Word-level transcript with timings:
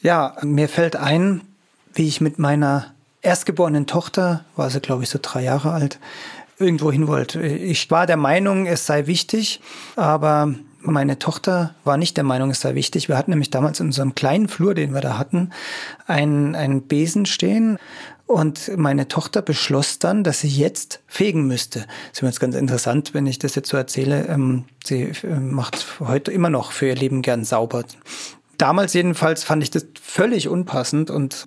Ja, 0.00 0.36
mir 0.42 0.68
fällt 0.68 0.96
ein, 0.96 1.42
wie 1.94 2.06
ich 2.06 2.20
mit 2.20 2.38
meiner 2.38 2.94
erstgeborenen 3.20 3.86
Tochter, 3.86 4.44
war 4.54 4.70
sie 4.70 4.80
glaube 4.80 5.02
ich 5.02 5.10
so 5.10 5.18
drei 5.20 5.42
Jahre 5.42 5.72
alt, 5.72 5.98
irgendwo 6.58 6.92
hin 6.92 7.08
wollte. 7.08 7.40
Ich 7.40 7.90
war 7.90 8.06
der 8.06 8.16
Meinung, 8.16 8.66
es 8.66 8.86
sei 8.86 9.06
wichtig, 9.06 9.60
aber 9.96 10.54
meine 10.80 11.18
Tochter 11.18 11.74
war 11.84 11.96
nicht 11.96 12.16
der 12.16 12.24
Meinung, 12.24 12.50
es 12.50 12.60
sei 12.60 12.74
wichtig. 12.74 13.08
Wir 13.08 13.18
hatten 13.18 13.32
nämlich 13.32 13.50
damals 13.50 13.80
in 13.80 13.86
unserem 13.86 14.14
kleinen 14.14 14.48
Flur, 14.48 14.74
den 14.74 14.94
wir 14.94 15.00
da 15.00 15.18
hatten, 15.18 15.50
einen, 16.06 16.54
einen 16.54 16.82
Besen 16.82 17.26
stehen. 17.26 17.78
Und 18.26 18.70
meine 18.76 19.08
Tochter 19.08 19.40
beschloss 19.40 19.98
dann, 19.98 20.22
dass 20.22 20.40
sie 20.40 20.48
jetzt 20.48 21.00
fegen 21.06 21.46
müsste. 21.46 21.86
Das 22.10 22.20
ist 22.20 22.22
jetzt 22.22 22.40
ganz 22.40 22.54
interessant, 22.54 23.14
wenn 23.14 23.26
ich 23.26 23.38
das 23.38 23.54
jetzt 23.54 23.70
so 23.70 23.76
erzähle. 23.76 24.26
Ähm, 24.26 24.64
sie 24.84 25.12
äh, 25.22 25.40
macht 25.40 25.98
heute 26.00 26.30
immer 26.30 26.50
noch 26.50 26.72
für 26.72 26.88
ihr 26.88 26.94
Leben 26.94 27.22
gern 27.22 27.44
sauber. 27.44 27.84
Damals 28.58 28.92
jedenfalls 28.92 29.44
fand 29.44 29.62
ich 29.62 29.70
das 29.70 29.86
völlig 30.00 30.48
unpassend 30.48 31.10
und 31.10 31.46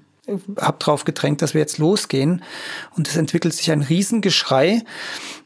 habe 0.59 0.77
drauf 0.79 1.03
gedrängt, 1.03 1.41
dass 1.41 1.53
wir 1.53 1.61
jetzt 1.61 1.77
losgehen. 1.77 2.43
Und 2.95 3.07
es 3.07 3.17
entwickelt 3.17 3.53
sich 3.53 3.71
ein 3.71 3.81
Riesengeschrei 3.81 4.83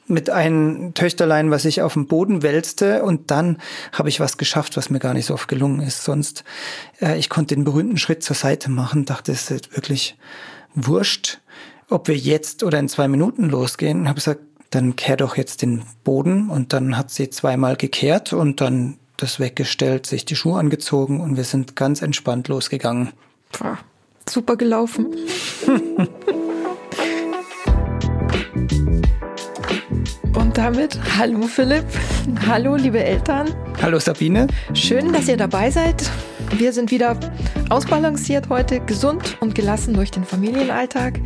mit 0.08 0.30
einem 0.30 0.94
Töchterlein, 0.94 1.50
was 1.50 1.66
ich 1.66 1.82
auf 1.82 1.94
dem 1.94 2.08
Boden 2.08 2.44
wälzte. 2.44 3.04
Und 3.04 3.32
dann 3.32 3.58
habe 3.92 4.10
ich 4.10 4.20
was 4.20 4.38
geschafft, 4.38 4.78
was 4.78 4.90
mir 4.90 5.00
gar 5.00 5.14
nicht 5.14 5.26
so 5.26 5.34
oft 5.34 5.48
gelungen 5.48 5.80
ist. 5.80 6.04
Sonst, 6.04 6.44
äh, 7.02 7.18
ich 7.18 7.30
konnte 7.30 7.56
den 7.56 7.64
berühmten 7.64 7.98
Schritt 7.98 8.24
zur 8.24 8.36
Seite 8.36 8.70
machen, 8.70 9.06
dachte, 9.06 9.32
es 9.32 9.50
ist 9.50 9.76
wirklich 9.76 10.18
wurscht, 10.74 11.40
ob 11.90 12.08
wir 12.08 12.16
jetzt 12.16 12.64
oder 12.64 12.80
in 12.80 12.90
zwei 12.90 13.08
Minuten 13.08 13.50
losgehen. 13.50 14.02
Und 14.02 14.08
habe 14.08 14.16
gesagt, 14.16 14.42
dann 14.72 14.96
kehr 14.96 15.18
doch 15.18 15.38
jetzt 15.38 15.62
den 15.62 15.84
Boden. 16.04 16.50
Und 16.50 16.74
dann 16.74 16.98
hat 16.98 17.12
sie 17.12 17.30
zweimal 17.30 17.78
gekehrt 17.78 18.34
und 18.34 18.62
dann 18.62 18.98
das 19.26 19.40
weggestellt, 19.40 20.06
sich 20.06 20.24
die 20.26 20.36
Schuhe 20.36 20.60
angezogen 20.60 21.20
und 21.20 21.36
wir 21.36 21.46
sind 21.46 21.76
ganz 21.76 22.04
entspannt 22.04 22.48
losgegangen. 22.48 23.12
Pah, 23.52 23.80
super 24.30 24.56
gelaufen. 24.56 25.08
Und 30.36 30.56
damit 30.56 31.00
hallo 31.18 31.42
Philipp, 31.48 31.86
hallo 32.48 32.76
liebe 32.76 33.04
Eltern. 33.04 33.50
Hallo 33.82 33.98
Sabine. 33.98 34.46
Schön, 34.76 35.12
dass 35.12 35.28
ihr 35.28 35.38
dabei 35.38 35.72
seid. 35.72 36.08
Wir 36.56 36.72
sind 36.72 36.92
wieder 36.92 37.20
ausbalanciert 37.70 38.50
heute, 38.50 38.80
gesund 38.80 39.38
und 39.40 39.56
gelassen 39.56 39.94
durch 39.94 40.12
den 40.12 40.24
Familienalltag. 40.24 41.20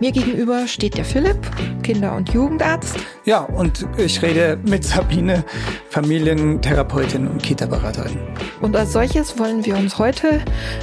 Mir 0.00 0.12
gegenüber 0.12 0.66
steht 0.66 0.96
der 0.96 1.04
Philipp, 1.04 1.38
Kinder- 1.82 2.16
und 2.16 2.32
Jugendarzt. 2.32 2.96
Ja, 3.26 3.40
und 3.40 3.86
ich 3.98 4.22
rede 4.22 4.58
mit 4.64 4.82
Sabine, 4.84 5.44
Familientherapeutin 5.90 7.28
und 7.28 7.42
Kita-Beraterin. 7.42 8.18
Und 8.62 8.76
als 8.76 8.92
solches 8.92 9.38
wollen 9.38 9.64
wir 9.66 9.76
uns 9.76 9.98
heute 9.98 10.40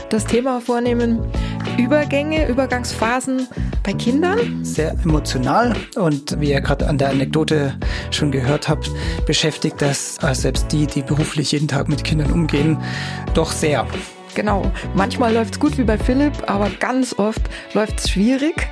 das 0.09 0.25
Thema 0.25 0.61
vornehmen, 0.61 1.19
Übergänge, 1.79 2.47
Übergangsphasen 2.47 3.47
bei 3.83 3.93
Kindern. 3.93 4.63
Sehr 4.63 4.91
emotional 4.91 5.75
und 5.95 6.39
wie 6.39 6.51
ihr 6.51 6.61
gerade 6.61 6.87
an 6.87 6.97
der 6.97 7.09
Anekdote 7.09 7.75
schon 8.11 8.31
gehört 8.31 8.67
habt, 8.69 8.91
beschäftigt 9.25 9.81
das 9.81 10.17
äh, 10.21 10.35
selbst 10.35 10.71
die, 10.71 10.85
die 10.85 11.01
beruflich 11.01 11.51
jeden 11.51 11.67
Tag 11.67 11.89
mit 11.89 12.03
Kindern 12.03 12.31
umgehen, 12.31 12.77
doch 13.33 13.51
sehr. 13.51 13.87
Genau. 14.37 14.71
Manchmal 14.93 15.33
läuft 15.33 15.55
es 15.55 15.59
gut 15.59 15.79
wie 15.79 15.83
bei 15.83 15.97
Philipp, 15.97 16.31
aber 16.45 16.69
ganz 16.69 17.17
oft 17.17 17.41
läuft 17.73 17.99
es 17.99 18.11
schwierig. 18.11 18.69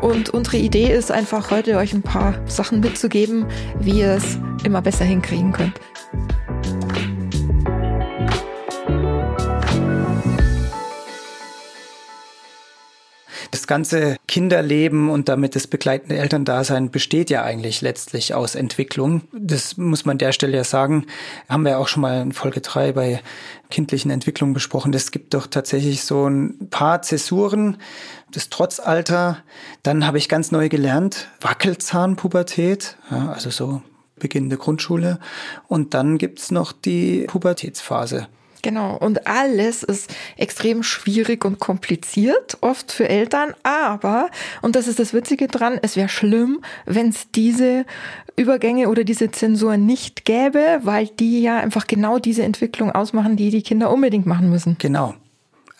Und 0.00 0.30
unsere 0.30 0.56
Idee 0.56 0.90
ist 0.90 1.12
einfach 1.12 1.50
heute 1.50 1.76
euch 1.76 1.92
ein 1.92 2.00
paar 2.00 2.40
Sachen 2.48 2.80
mitzugeben, 2.80 3.44
wie 3.78 4.00
ihr 4.00 4.12
es 4.12 4.38
immer 4.64 4.80
besser 4.80 5.04
hinkriegen 5.04 5.52
könnt. 5.52 5.78
Ganze 13.72 14.18
Kinderleben 14.28 15.08
und 15.08 15.30
damit 15.30 15.56
das 15.56 15.66
begleitende 15.66 16.18
Elterndasein 16.18 16.90
besteht 16.90 17.30
ja 17.30 17.42
eigentlich 17.42 17.80
letztlich 17.80 18.34
aus 18.34 18.54
Entwicklung. 18.54 19.22
Das 19.32 19.78
muss 19.78 20.04
man 20.04 20.16
an 20.16 20.18
der 20.18 20.32
Stelle 20.32 20.58
ja 20.58 20.64
sagen. 20.64 21.06
Haben 21.48 21.64
wir 21.64 21.78
auch 21.78 21.88
schon 21.88 22.02
mal 22.02 22.20
in 22.20 22.32
Folge 22.32 22.60
drei 22.60 22.92
bei 22.92 23.22
kindlichen 23.70 24.10
Entwicklungen 24.10 24.52
besprochen. 24.52 24.92
Es 24.92 25.10
gibt 25.10 25.32
doch 25.32 25.46
tatsächlich 25.46 26.04
so 26.04 26.26
ein 26.28 26.68
paar 26.68 27.00
Zäsuren, 27.00 27.78
das 28.30 28.50
Trotzalter. 28.50 29.38
Dann 29.82 30.06
habe 30.06 30.18
ich 30.18 30.28
ganz 30.28 30.52
neu 30.52 30.68
gelernt, 30.68 31.28
Wackelzahnpubertät, 31.40 32.98
ja, 33.10 33.32
also 33.32 33.48
so 33.48 33.80
Beginn 34.16 34.50
der 34.50 34.58
Grundschule. 34.58 35.18
Und 35.66 35.94
dann 35.94 36.18
gibt's 36.18 36.50
noch 36.50 36.72
die 36.72 37.24
Pubertätsphase. 37.26 38.28
Genau, 38.62 38.96
und 38.96 39.26
alles 39.26 39.82
ist 39.82 40.14
extrem 40.36 40.84
schwierig 40.84 41.44
und 41.44 41.58
kompliziert, 41.58 42.58
oft 42.60 42.92
für 42.92 43.08
Eltern, 43.08 43.54
aber, 43.64 44.30
und 44.62 44.76
das 44.76 44.86
ist 44.86 45.00
das 45.00 45.12
Witzige 45.12 45.48
dran, 45.48 45.80
es 45.82 45.96
wäre 45.96 46.08
schlimm, 46.08 46.60
wenn 46.86 47.08
es 47.08 47.28
diese 47.32 47.84
Übergänge 48.36 48.88
oder 48.88 49.02
diese 49.02 49.32
Zensur 49.32 49.76
nicht 49.76 50.24
gäbe, 50.24 50.78
weil 50.82 51.08
die 51.08 51.42
ja 51.42 51.58
einfach 51.58 51.88
genau 51.88 52.20
diese 52.20 52.44
Entwicklung 52.44 52.92
ausmachen, 52.92 53.36
die 53.36 53.50
die 53.50 53.62
Kinder 53.62 53.90
unbedingt 53.90 54.26
machen 54.26 54.48
müssen. 54.48 54.76
Genau. 54.78 55.14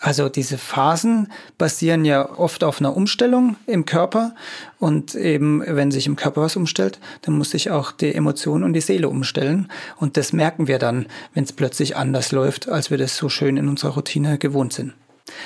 Also 0.03 0.27
diese 0.27 0.57
Phasen 0.57 1.31
basieren 1.57 2.03
ja 2.03 2.37
oft 2.37 2.65
auf 2.65 2.81
einer 2.81 2.95
Umstellung 2.97 3.55
im 3.67 3.85
Körper 3.85 4.35
und 4.77 5.15
eben 5.15 5.63
wenn 5.65 5.91
sich 5.91 6.07
im 6.07 6.17
Körper 6.17 6.41
was 6.41 6.57
umstellt, 6.57 6.99
dann 7.21 7.37
muss 7.37 7.51
sich 7.51 7.71
auch 7.71 7.93
die 7.93 8.13
Emotion 8.13 8.63
und 8.63 8.73
die 8.73 8.81
Seele 8.81 9.07
umstellen 9.07 9.71
und 9.95 10.17
das 10.17 10.33
merken 10.33 10.67
wir 10.67 10.77
dann, 10.77 11.05
wenn 11.33 11.45
es 11.45 11.53
plötzlich 11.53 11.95
anders 11.95 12.33
läuft, 12.33 12.67
als 12.67 12.91
wir 12.91 12.97
das 12.97 13.15
so 13.15 13.29
schön 13.29 13.55
in 13.55 13.69
unserer 13.69 13.93
Routine 13.93 14.37
gewohnt 14.37 14.73
sind. 14.73 14.93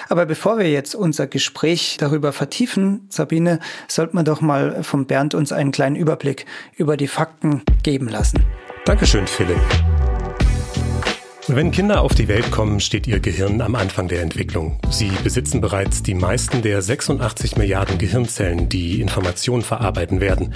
Aber 0.09 0.25
bevor 0.25 0.57
wir 0.57 0.71
jetzt 0.71 0.95
unser 0.95 1.27
Gespräch 1.27 1.97
darüber 1.99 2.33
vertiefen, 2.33 3.05
Sabine, 3.09 3.59
sollte 3.87 4.15
man 4.15 4.25
doch 4.25 4.41
mal 4.41 4.83
von 4.83 5.05
Bernd 5.05 5.35
uns 5.35 5.51
einen 5.51 5.71
kleinen 5.71 5.95
Überblick 5.95 6.47
über 6.77 6.97
die 6.97 7.07
Fakten 7.07 7.61
geben 7.83 8.07
lassen. 8.07 8.43
Dankeschön, 8.85 9.27
Philipp. 9.27 9.61
Wenn 11.49 11.71
Kinder 11.71 12.01
auf 12.01 12.13
die 12.13 12.27
Welt 12.27 12.51
kommen, 12.51 12.81
steht 12.81 13.07
ihr 13.07 13.21
Gehirn 13.21 13.61
am 13.61 13.75
Anfang 13.75 14.09
der 14.09 14.21
Entwicklung. 14.21 14.77
Sie 14.89 15.09
besitzen 15.23 15.61
bereits 15.61 16.03
die 16.03 16.13
meisten 16.13 16.61
der 16.61 16.81
86 16.81 17.55
Milliarden 17.55 17.97
Gehirnzellen, 17.97 18.67
die 18.67 18.99
Informationen 18.99 19.61
verarbeiten 19.61 20.19
werden. 20.19 20.53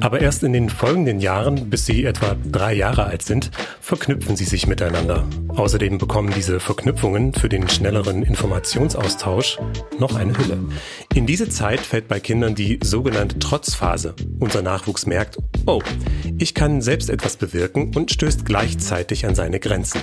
Aber 0.00 0.20
erst 0.20 0.42
in 0.42 0.52
den 0.52 0.68
folgenden 0.68 1.20
Jahren, 1.20 1.70
bis 1.70 1.86
sie 1.86 2.04
etwa 2.04 2.36
drei 2.52 2.74
Jahre 2.74 3.04
alt 3.04 3.22
sind, 3.22 3.50
verknüpfen 3.80 4.36
sie 4.36 4.44
sich 4.44 4.66
miteinander. 4.66 5.26
Außerdem 5.48 5.96
bekommen 5.96 6.34
diese 6.36 6.60
Verknüpfungen 6.60 7.32
für 7.32 7.48
den 7.48 7.66
schnelleren 7.70 8.22
Informationsaustausch 8.22 9.56
noch 9.98 10.16
eine 10.16 10.36
Hülle. 10.36 10.58
In 11.14 11.24
diese 11.24 11.48
Zeit 11.48 11.80
fällt 11.80 12.08
bei 12.08 12.20
Kindern 12.20 12.54
die 12.54 12.78
sogenannte 12.84 13.38
Trotzphase. 13.38 14.14
Unser 14.38 14.60
Nachwuchs 14.60 15.06
merkt, 15.06 15.38
oh, 15.64 15.80
ich 16.36 16.52
kann 16.52 16.82
selbst 16.82 17.08
etwas 17.08 17.38
bewirken 17.38 17.92
und 17.96 18.10
stößt 18.10 18.44
gleichzeitig 18.44 19.24
an 19.24 19.34
seine 19.34 19.60
Grenzen. 19.60 20.02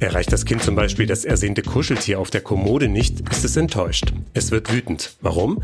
Erreicht 0.00 0.32
das 0.32 0.44
Kind 0.44 0.62
zum 0.62 0.74
Beispiel 0.74 1.06
das 1.06 1.24
ersehnte 1.24 1.62
Kuscheltier 1.62 2.20
auf 2.20 2.30
der 2.30 2.40
Kommode 2.40 2.88
nicht, 2.88 3.28
ist 3.30 3.44
es 3.44 3.56
enttäuscht. 3.56 4.12
Es 4.32 4.50
wird 4.50 4.72
wütend. 4.72 5.16
Warum? 5.20 5.62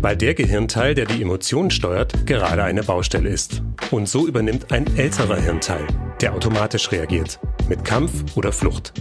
Weil 0.00 0.16
der 0.16 0.34
Gehirnteil, 0.34 0.94
der 0.94 1.06
die 1.06 1.22
Emotionen 1.22 1.70
steuert, 1.70 2.26
gerade 2.26 2.64
eine 2.64 2.82
Baustelle 2.82 3.28
ist. 3.28 3.62
Und 3.90 4.08
so 4.08 4.26
übernimmt 4.26 4.72
ein 4.72 4.86
älterer 4.96 5.40
Hirnteil, 5.40 5.86
der 6.20 6.34
automatisch 6.34 6.90
reagiert. 6.92 7.38
Mit 7.68 7.84
Kampf 7.84 8.36
oder 8.36 8.52
Flucht. 8.52 8.92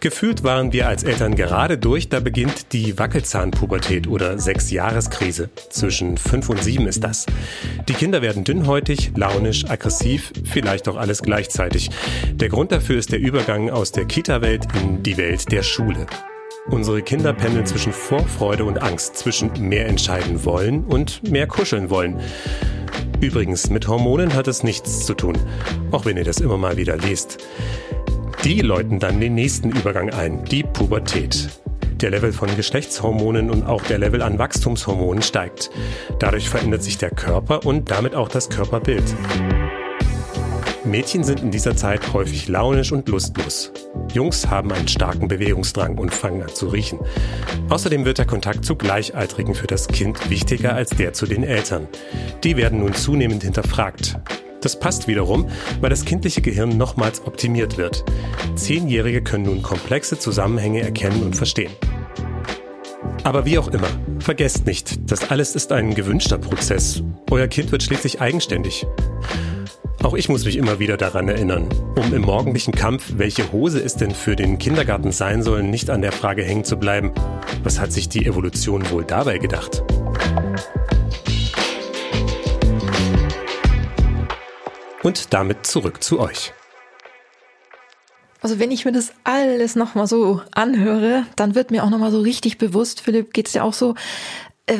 Gefühlt 0.00 0.44
waren 0.44 0.72
wir 0.72 0.88
als 0.88 1.02
Eltern 1.02 1.34
gerade 1.34 1.76
durch, 1.76 2.08
da 2.08 2.20
beginnt 2.20 2.72
die 2.72 2.98
Wackelzahnpubertät 2.98 4.08
oder 4.08 4.38
Sechs-Jahres-Krise. 4.38 5.50
Zwischen 5.68 6.16
fünf 6.16 6.48
und 6.48 6.64
sieben 6.64 6.88
ist 6.88 7.04
das. 7.04 7.26
Die 7.86 7.92
Kinder 7.92 8.22
werden 8.22 8.42
dünnhäutig, 8.44 9.12
launisch, 9.14 9.66
aggressiv, 9.68 10.32
vielleicht 10.50 10.88
auch 10.88 10.96
alles 10.96 11.20
gleichzeitig. 11.20 11.90
Der 12.32 12.48
Grund 12.48 12.72
dafür 12.72 12.96
ist 12.96 13.12
der 13.12 13.20
Übergang 13.20 13.69
aus 13.70 13.92
der 13.92 14.04
Kita-Welt 14.04 14.66
in 14.82 15.02
die 15.02 15.16
Welt 15.16 15.50
der 15.52 15.62
Schule. 15.62 16.06
Unsere 16.68 17.02
Kinder 17.02 17.32
pendeln 17.32 17.66
zwischen 17.66 17.92
Vorfreude 17.92 18.64
und 18.64 18.82
Angst, 18.82 19.16
zwischen 19.16 19.50
mehr 19.68 19.86
entscheiden 19.88 20.44
wollen 20.44 20.84
und 20.84 21.28
mehr 21.30 21.46
kuscheln 21.46 21.90
wollen. 21.90 22.20
Übrigens, 23.20 23.70
mit 23.70 23.88
Hormonen 23.88 24.34
hat 24.34 24.48
es 24.48 24.62
nichts 24.62 25.06
zu 25.06 25.14
tun, 25.14 25.38
auch 25.90 26.04
wenn 26.04 26.16
ihr 26.16 26.24
das 26.24 26.40
immer 26.40 26.56
mal 26.56 26.76
wieder 26.76 26.96
lest. 26.96 27.38
Die 28.44 28.60
läuten 28.60 28.98
dann 28.98 29.20
den 29.20 29.34
nächsten 29.34 29.70
Übergang 29.70 30.10
ein, 30.10 30.44
die 30.44 30.62
Pubertät. 30.62 31.48
Der 32.00 32.10
Level 32.10 32.32
von 32.32 32.54
Geschlechtshormonen 32.56 33.50
und 33.50 33.64
auch 33.64 33.82
der 33.82 33.98
Level 33.98 34.22
an 34.22 34.38
Wachstumshormonen 34.38 35.22
steigt. 35.22 35.70
Dadurch 36.18 36.48
verändert 36.48 36.82
sich 36.82 36.96
der 36.96 37.10
Körper 37.10 37.66
und 37.66 37.90
damit 37.90 38.14
auch 38.14 38.28
das 38.28 38.48
Körperbild. 38.48 39.04
Mädchen 40.90 41.22
sind 41.22 41.40
in 41.40 41.50
dieser 41.50 41.76
Zeit 41.76 42.12
häufig 42.12 42.48
launisch 42.48 42.90
und 42.90 43.08
lustlos. 43.08 43.72
Jungs 44.12 44.48
haben 44.48 44.72
einen 44.72 44.88
starken 44.88 45.28
Bewegungsdrang 45.28 45.98
und 45.98 46.12
fangen 46.12 46.42
an 46.42 46.54
zu 46.54 46.68
riechen. 46.68 46.98
Außerdem 47.68 48.04
wird 48.04 48.18
der 48.18 48.26
Kontakt 48.26 48.64
zu 48.64 48.74
Gleichaltrigen 48.74 49.54
für 49.54 49.68
das 49.68 49.86
Kind 49.86 50.30
wichtiger 50.30 50.74
als 50.74 50.90
der 50.90 51.12
zu 51.12 51.26
den 51.26 51.44
Eltern. 51.44 51.86
Die 52.42 52.56
werden 52.56 52.80
nun 52.80 52.94
zunehmend 52.94 53.44
hinterfragt. 53.44 54.18
Das 54.60 54.78
passt 54.78 55.06
wiederum, 55.06 55.48
weil 55.80 55.90
das 55.90 56.04
kindliche 56.04 56.42
Gehirn 56.42 56.76
nochmals 56.76 57.24
optimiert 57.24 57.78
wird. 57.78 58.04
Zehnjährige 58.56 59.22
können 59.22 59.44
nun 59.44 59.62
komplexe 59.62 60.18
Zusammenhänge 60.18 60.82
erkennen 60.82 61.22
und 61.22 61.36
verstehen. 61.36 61.72
Aber 63.22 63.44
wie 63.44 63.58
auch 63.58 63.68
immer, 63.68 63.88
vergesst 64.18 64.66
nicht, 64.66 65.10
das 65.10 65.30
alles 65.30 65.54
ist 65.54 65.72
ein 65.72 65.94
gewünschter 65.94 66.38
Prozess. 66.38 67.02
Euer 67.30 67.46
Kind 67.46 67.70
wird 67.70 67.82
schließlich 67.82 68.20
eigenständig. 68.20 68.86
Auch 70.02 70.14
ich 70.14 70.30
muss 70.30 70.46
mich 70.46 70.56
immer 70.56 70.78
wieder 70.78 70.96
daran 70.96 71.28
erinnern, 71.28 71.68
um 71.94 72.14
im 72.14 72.22
morgendlichen 72.22 72.72
Kampf, 72.72 73.12
welche 73.16 73.52
Hose 73.52 73.82
es 73.82 73.96
denn 73.96 74.12
für 74.12 74.34
den 74.34 74.56
Kindergarten 74.56 75.12
sein 75.12 75.42
soll, 75.42 75.62
nicht 75.62 75.90
an 75.90 76.00
der 76.00 76.12
Frage 76.12 76.42
hängen 76.42 76.64
zu 76.64 76.78
bleiben, 76.78 77.12
was 77.62 77.78
hat 77.78 77.92
sich 77.92 78.08
die 78.08 78.24
Evolution 78.24 78.90
wohl 78.90 79.04
dabei 79.04 79.36
gedacht? 79.36 79.82
Und 85.02 85.34
damit 85.34 85.66
zurück 85.66 86.02
zu 86.02 86.18
euch. 86.18 86.54
Also 88.40 88.58
wenn 88.58 88.70
ich 88.70 88.86
mir 88.86 88.92
das 88.92 89.12
alles 89.24 89.76
nochmal 89.76 90.06
so 90.06 90.40
anhöre, 90.52 91.26
dann 91.36 91.54
wird 91.54 91.70
mir 91.70 91.84
auch 91.84 91.90
nochmal 91.90 92.10
so 92.10 92.20
richtig 92.20 92.56
bewusst, 92.56 93.02
Philipp, 93.02 93.34
geht 93.34 93.48
es 93.48 93.52
ja 93.54 93.64
auch 93.64 93.74
so, 93.74 93.94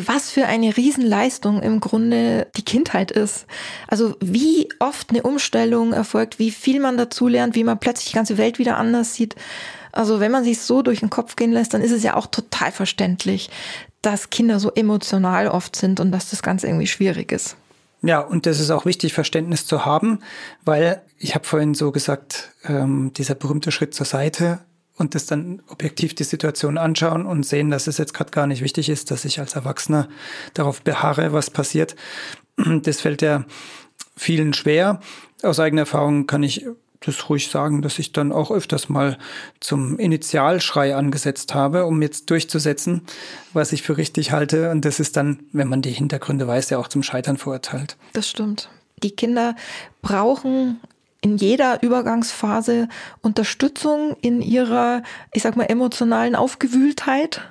was 0.06 0.30
für 0.30 0.46
eine 0.46 0.76
Riesenleistung 0.76 1.62
im 1.62 1.80
Grunde 1.80 2.46
die 2.56 2.64
Kindheit 2.64 3.10
ist. 3.10 3.46
Also 3.88 4.16
wie 4.20 4.68
oft 4.78 5.10
eine 5.10 5.22
Umstellung 5.22 5.92
erfolgt, 5.92 6.38
wie 6.38 6.50
viel 6.50 6.80
man 6.80 6.96
dazu 6.96 7.28
lernt, 7.28 7.54
wie 7.54 7.64
man 7.64 7.78
plötzlich 7.78 8.10
die 8.10 8.16
ganze 8.16 8.38
Welt 8.38 8.58
wieder 8.58 8.76
anders 8.76 9.14
sieht. 9.14 9.34
Also 9.92 10.20
wenn 10.20 10.30
man 10.30 10.44
sich 10.44 10.60
so 10.60 10.82
durch 10.82 11.00
den 11.00 11.10
Kopf 11.10 11.36
gehen 11.36 11.52
lässt, 11.52 11.74
dann 11.74 11.82
ist 11.82 11.92
es 11.92 12.02
ja 12.02 12.14
auch 12.14 12.26
total 12.26 12.72
verständlich, 12.72 13.50
dass 14.02 14.30
Kinder 14.30 14.60
so 14.60 14.70
emotional 14.72 15.48
oft 15.48 15.76
sind 15.76 16.00
und 16.00 16.12
dass 16.12 16.30
das 16.30 16.42
Ganze 16.42 16.68
irgendwie 16.68 16.86
schwierig 16.86 17.32
ist. 17.32 17.56
Ja, 18.02 18.20
und 18.20 18.46
das 18.46 18.60
ist 18.60 18.70
auch 18.70 18.86
wichtig, 18.86 19.12
Verständnis 19.12 19.66
zu 19.66 19.84
haben, 19.84 20.20
weil 20.64 21.02
ich 21.18 21.34
habe 21.34 21.44
vorhin 21.44 21.74
so 21.74 21.92
gesagt, 21.92 22.50
ähm, 22.64 23.12
dieser 23.14 23.34
berühmte 23.34 23.72
Schritt 23.72 23.94
zur 23.94 24.06
Seite 24.06 24.60
und 25.00 25.14
das 25.14 25.24
dann 25.24 25.62
objektiv 25.68 26.14
die 26.14 26.24
Situation 26.24 26.76
anschauen 26.76 27.24
und 27.24 27.46
sehen, 27.46 27.70
dass 27.70 27.86
es 27.86 27.96
jetzt 27.96 28.12
gerade 28.12 28.30
gar 28.30 28.46
nicht 28.46 28.62
wichtig 28.62 28.90
ist, 28.90 29.10
dass 29.10 29.24
ich 29.24 29.40
als 29.40 29.54
Erwachsener 29.54 30.08
darauf 30.52 30.82
beharre, 30.82 31.32
was 31.32 31.50
passiert. 31.50 31.96
Das 32.56 33.00
fällt 33.00 33.22
ja 33.22 33.46
vielen 34.16 34.52
schwer. 34.52 35.00
Aus 35.42 35.58
eigener 35.58 35.82
Erfahrung 35.82 36.26
kann 36.26 36.42
ich 36.42 36.66
das 37.00 37.30
ruhig 37.30 37.48
sagen, 37.48 37.80
dass 37.80 37.98
ich 37.98 38.12
dann 38.12 38.30
auch 38.30 38.50
öfters 38.50 38.90
mal 38.90 39.16
zum 39.58 39.98
Initialschrei 39.98 40.94
angesetzt 40.94 41.54
habe, 41.54 41.86
um 41.86 42.02
jetzt 42.02 42.28
durchzusetzen, 42.28 43.00
was 43.54 43.72
ich 43.72 43.80
für 43.80 43.96
richtig 43.96 44.32
halte. 44.32 44.70
Und 44.70 44.84
das 44.84 45.00
ist 45.00 45.16
dann, 45.16 45.40
wenn 45.52 45.68
man 45.68 45.80
die 45.80 45.92
Hintergründe 45.92 46.46
weiß, 46.46 46.68
ja 46.68 46.76
auch 46.76 46.88
zum 46.88 47.02
Scheitern 47.02 47.38
verurteilt. 47.38 47.96
Das 48.12 48.28
stimmt. 48.28 48.68
Die 49.02 49.12
Kinder 49.12 49.56
brauchen 50.02 50.78
in 51.20 51.36
jeder 51.36 51.82
Übergangsphase 51.82 52.88
Unterstützung 53.20 54.16
in 54.20 54.42
ihrer, 54.42 55.02
ich 55.32 55.42
sag 55.42 55.56
mal, 55.56 55.64
emotionalen 55.64 56.34
Aufgewühltheit. 56.34 57.42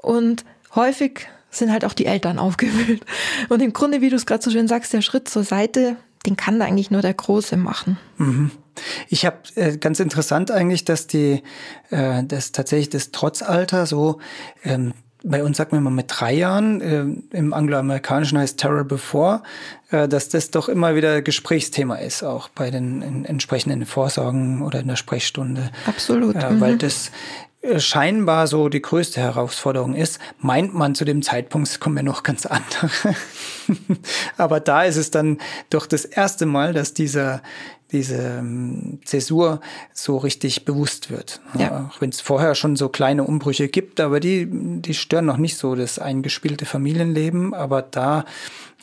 Und 0.00 0.44
häufig 0.74 1.28
sind 1.50 1.70
halt 1.70 1.84
auch 1.84 1.92
die 1.92 2.06
Eltern 2.06 2.38
aufgewühlt. 2.40 3.04
Und 3.48 3.62
im 3.62 3.72
Grunde, 3.72 4.00
wie 4.00 4.10
du 4.10 4.16
es 4.16 4.26
gerade 4.26 4.42
so 4.42 4.50
schön 4.50 4.68
sagst, 4.68 4.92
der 4.92 5.02
Schritt 5.02 5.28
zur 5.28 5.44
Seite, 5.44 5.96
den 6.26 6.36
kann 6.36 6.58
da 6.58 6.64
eigentlich 6.64 6.90
nur 6.90 7.02
der 7.02 7.14
Große 7.14 7.56
machen. 7.56 7.98
Mhm. 8.16 8.50
Ich 9.08 9.24
habe 9.24 9.36
äh, 9.54 9.76
ganz 9.76 10.00
interessant 10.00 10.50
eigentlich, 10.50 10.84
dass 10.84 11.06
die, 11.06 11.42
äh, 11.90 12.24
dass 12.24 12.50
tatsächlich 12.52 12.88
das 12.88 13.12
Trotzalter 13.12 13.86
so 13.86 14.20
ähm, 14.64 14.94
bei 15.24 15.42
uns 15.42 15.56
sagt 15.56 15.72
man 15.72 15.80
immer 15.80 15.90
mit 15.90 16.06
drei 16.08 16.34
Jahren, 16.34 16.80
äh, 16.80 17.36
im 17.36 17.54
angloamerikanischen 17.54 18.38
heißt 18.38 18.58
Terror 18.58 18.84
Before, 18.84 19.42
äh, 19.90 20.06
dass 20.06 20.28
das 20.28 20.50
doch 20.50 20.68
immer 20.68 20.94
wieder 20.94 21.22
Gesprächsthema 21.22 21.96
ist, 21.96 22.22
auch 22.22 22.48
bei 22.48 22.70
den 22.70 23.00
in, 23.00 23.24
entsprechenden 23.24 23.86
Vorsorgen 23.86 24.62
oder 24.62 24.80
in 24.80 24.88
der 24.88 24.96
Sprechstunde. 24.96 25.70
Absolut. 25.86 26.36
Äh, 26.36 26.60
weil 26.60 26.74
mhm. 26.74 26.78
das 26.78 27.08
äh, 27.08 27.10
scheinbar 27.78 28.46
so 28.46 28.68
die 28.68 28.82
größte 28.82 29.20
Herausforderung 29.20 29.94
ist, 29.94 30.18
meint 30.38 30.74
man 30.74 30.94
zu 30.94 31.04
dem 31.04 31.22
Zeitpunkt, 31.22 31.68
es 31.68 31.80
kommen 31.80 31.96
ja 31.96 32.02
noch 32.02 32.22
ganz 32.22 32.46
andere. 32.46 32.90
Aber 34.36 34.60
da 34.60 34.84
ist 34.84 34.96
es 34.96 35.10
dann 35.10 35.38
doch 35.70 35.86
das 35.86 36.04
erste 36.04 36.46
Mal, 36.46 36.72
dass 36.72 36.94
dieser, 36.94 37.42
diese 37.92 38.38
ähm, 38.38 39.00
Zäsur 39.04 39.60
so 39.92 40.18
richtig 40.18 40.64
bewusst 40.64 41.10
wird. 41.10 41.40
Ja. 41.58 41.88
Auch 41.90 42.00
wenn 42.00 42.10
es 42.10 42.20
vorher 42.20 42.54
schon 42.54 42.76
so 42.76 42.88
kleine 42.88 43.24
Umbrüche 43.24 43.68
gibt, 43.68 44.00
aber 44.00 44.20
die, 44.20 44.46
die 44.50 44.94
stören 44.94 45.26
noch 45.26 45.38
nicht 45.38 45.56
so 45.56 45.74
das 45.74 45.98
eingespielte 45.98 46.66
Familienleben. 46.66 47.54
Aber 47.54 47.82
da 47.82 48.24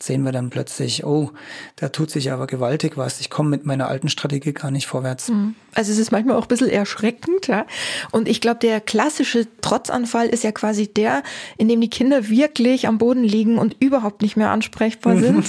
sehen 0.04 0.24
wir 0.24 0.32
dann 0.32 0.50
plötzlich, 0.50 1.06
oh, 1.06 1.32
da 1.76 1.90
tut 1.90 2.12
sich 2.12 2.32
aber 2.32 2.48
gewaltig 2.48 2.98
was. 2.98 3.20
Ich 3.20 3.30
komme 3.30 3.50
mit 3.50 3.66
meiner 3.66 3.88
alten 3.88 4.10
Strategie 4.10 4.54
gar 4.54 4.72
nicht 4.72 4.88
vorwärts. 4.88 5.30
Mhm. 5.30 5.56
Also 5.74 5.92
es 5.92 5.98
ist 5.98 6.12
manchmal 6.12 6.36
auch 6.36 6.44
ein 6.44 6.48
bisschen 6.48 6.70
erschreckend, 6.70 7.48
ja. 7.48 7.66
Und 8.12 8.28
ich 8.28 8.42
glaube, 8.42 8.60
der 8.60 8.82
klassische 8.82 9.48
Trotzanfall 9.62 10.28
ist 10.28 10.44
ja 10.44 10.52
quasi 10.52 10.88
der, 10.88 11.24
in 11.58 11.68
dem 11.68 11.82
die 11.82 11.90
Kinder 11.90 12.30
wirklich 12.30 12.88
am 12.88 12.98
Boden 12.98 13.24
liegen 13.24 13.58
und 13.58 13.76
überhaupt 13.80 14.22
nicht 14.22 14.38
mehr 14.38 14.50
ansprechbar 14.50 15.18
sind. 15.20 15.46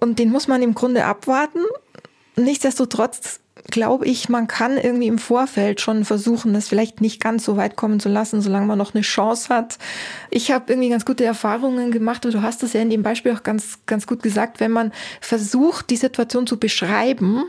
und 0.00 0.18
den 0.18 0.30
muss 0.30 0.48
man 0.48 0.62
im 0.62 0.74
Grunde 0.74 1.04
abwarten 1.04 1.60
Nichtsdestotrotz 2.38 3.40
glaube 3.70 4.06
ich, 4.06 4.28
man 4.28 4.48
kann 4.48 4.76
irgendwie 4.78 5.08
im 5.08 5.18
Vorfeld 5.18 5.80
schon 5.80 6.04
versuchen, 6.04 6.54
das 6.54 6.68
vielleicht 6.68 7.00
nicht 7.00 7.20
ganz 7.20 7.44
so 7.44 7.56
weit 7.56 7.76
kommen 7.76 8.00
zu 8.00 8.08
lassen, 8.08 8.40
solange 8.40 8.66
man 8.66 8.78
noch 8.78 8.94
eine 8.94 9.02
Chance 9.02 9.54
hat. 9.54 9.78
Ich 10.30 10.50
habe 10.50 10.72
irgendwie 10.72 10.88
ganz 10.88 11.04
gute 11.04 11.24
Erfahrungen 11.24 11.90
gemacht 11.90 12.24
und 12.24 12.34
du 12.34 12.42
hast 12.42 12.62
das 12.62 12.72
ja 12.72 12.80
in 12.80 12.90
dem 12.90 13.02
Beispiel 13.02 13.32
auch 13.32 13.42
ganz, 13.42 13.80
ganz 13.86 14.06
gut 14.06 14.22
gesagt, 14.22 14.60
wenn 14.60 14.70
man 14.70 14.92
versucht, 15.20 15.90
die 15.90 15.96
Situation 15.96 16.46
zu 16.46 16.58
beschreiben, 16.58 17.44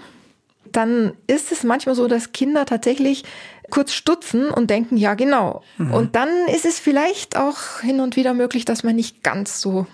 dann 0.72 1.14
ist 1.28 1.52
es 1.52 1.64
manchmal 1.64 1.96
so, 1.96 2.08
dass 2.08 2.32
Kinder 2.32 2.66
tatsächlich 2.66 3.24
kurz 3.70 3.94
stutzen 3.94 4.50
und 4.50 4.70
denken, 4.70 4.98
ja 4.98 5.14
genau. 5.14 5.64
Mhm. 5.78 5.94
Und 5.94 6.16
dann 6.16 6.30
ist 6.54 6.66
es 6.66 6.80
vielleicht 6.80 7.38
auch 7.38 7.80
hin 7.82 8.02
und 8.02 8.16
wieder 8.16 8.34
möglich, 8.34 8.66
dass 8.66 8.84
man 8.84 8.96
nicht 8.96 9.24
ganz 9.24 9.62
so 9.62 9.88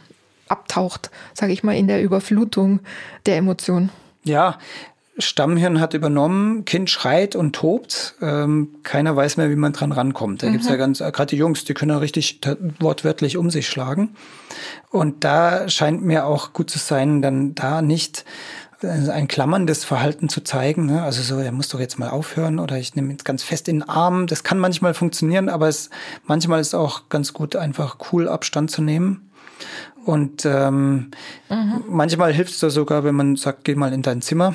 abtaucht, 0.48 1.12
sage 1.34 1.54
ich 1.54 1.64
mal, 1.64 1.76
in 1.76 1.88
der 1.88 2.02
Überflutung 2.02 2.80
der 3.26 3.38
Emotionen. 3.38 3.90
Ja, 4.24 4.58
Stammhirn 5.18 5.80
hat 5.80 5.94
übernommen, 5.94 6.66
Kind 6.66 6.90
schreit 6.90 7.36
und 7.36 7.56
tobt, 7.56 8.16
ähm, 8.22 8.76
keiner 8.84 9.16
weiß 9.16 9.38
mehr, 9.38 9.50
wie 9.50 9.56
man 9.56 9.72
dran 9.72 9.94
rankommt. 9.94 10.44
Da 10.44 10.48
mhm. 10.48 10.54
gibt's 10.54 10.68
ja 10.68 10.76
ganz, 10.76 11.00
gerade 11.00 11.28
die 11.28 11.38
Jungs, 11.38 11.64
die 11.64 11.74
können 11.74 11.92
ja 11.92 12.00
richtig 12.00 12.42
wortwörtlich 12.80 13.38
um 13.38 13.50
sich 13.50 13.68
schlagen. 13.68 14.16
Und 14.90 15.24
da 15.24 15.70
scheint 15.70 16.04
mir 16.04 16.26
auch 16.26 16.52
gut 16.52 16.70
zu 16.70 16.80
sein, 16.80 17.22
dann 17.22 17.56
da 17.56 17.82
nicht 17.82 18.26
äh, 18.82 19.10
ein 19.10 19.28
klammerndes 19.30 19.86
Verhalten 19.86 20.28
zu 20.28 20.42
zeigen. 20.42 20.86
Ne? 20.86 21.02
Also 21.02 21.22
so, 21.22 21.40
er 21.40 21.52
muss 21.54 21.70
doch 21.70 21.80
jetzt 21.80 21.98
mal 21.98 22.10
aufhören 22.10 22.60
oder 22.60 22.78
ich 22.78 22.96
nehme 22.96 23.14
ihn 23.14 23.18
ganz 23.24 23.44
fest 23.44 23.70
in 23.70 23.80
den 23.80 23.90
Arm. 23.90 24.28
Das 24.28 24.44
kann 24.44 24.60
manchmal 24.60 24.94
funktionieren, 24.94 25.48
aber 25.48 25.70
es 25.70 25.90
manchmal 26.26 26.60
ist 26.60 26.74
auch 26.74 27.08
ganz 27.08 27.32
gut, 27.32 27.56
einfach 27.56 27.98
cool 28.12 28.28
Abstand 28.28 28.70
zu 28.70 28.82
nehmen. 28.82 29.32
Und 30.06 30.46
ähm, 30.46 31.12
mhm. 31.50 31.84
manchmal 31.88 32.34
hilft 32.34 32.62
es 32.62 32.74
sogar, 32.74 33.04
wenn 33.04 33.16
man 33.16 33.38
sagt, 33.38 33.64
geh 33.64 33.76
mal 33.76 33.94
in 33.94 34.02
dein 34.02 34.22
Zimmer. 34.22 34.54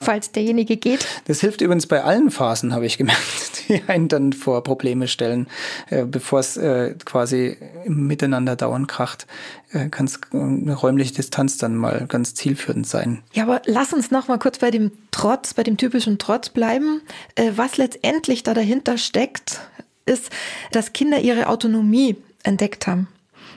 Falls 0.00 0.32
derjenige 0.32 0.76
geht. 0.76 1.06
Das 1.26 1.40
hilft 1.40 1.60
übrigens 1.60 1.86
bei 1.86 2.02
allen 2.02 2.30
Phasen, 2.30 2.74
habe 2.74 2.86
ich 2.86 2.98
gemerkt, 2.98 3.64
die 3.68 3.82
einen 3.86 4.08
dann 4.08 4.32
vor 4.32 4.62
Probleme 4.62 5.08
stellen, 5.08 5.48
äh, 5.90 6.04
bevor 6.04 6.40
es 6.40 6.56
äh, 6.56 6.94
quasi 7.04 7.56
Miteinander 7.86 8.56
dauernd 8.56 8.88
kracht, 8.88 9.26
äh, 9.72 9.88
kann 9.88 10.06
es 10.06 10.20
eine 10.32 10.74
räumliche 10.74 11.14
Distanz 11.14 11.58
dann 11.58 11.76
mal 11.76 12.06
ganz 12.08 12.34
zielführend 12.34 12.86
sein. 12.86 13.22
Ja, 13.32 13.44
aber 13.44 13.62
lass 13.66 13.92
uns 13.92 14.10
noch 14.10 14.28
mal 14.28 14.38
kurz 14.38 14.58
bei 14.58 14.70
dem 14.70 14.92
Trotz, 15.10 15.54
bei 15.54 15.62
dem 15.62 15.76
typischen 15.76 16.18
Trotz 16.18 16.50
bleiben. 16.50 17.02
Was 17.56 17.76
letztendlich 17.76 18.42
da 18.42 18.54
dahinter 18.54 18.98
steckt, 18.98 19.60
ist, 20.06 20.30
dass 20.72 20.92
Kinder 20.92 21.20
ihre 21.20 21.48
Autonomie 21.48 22.16
entdeckt 22.42 22.86
haben 22.86 23.08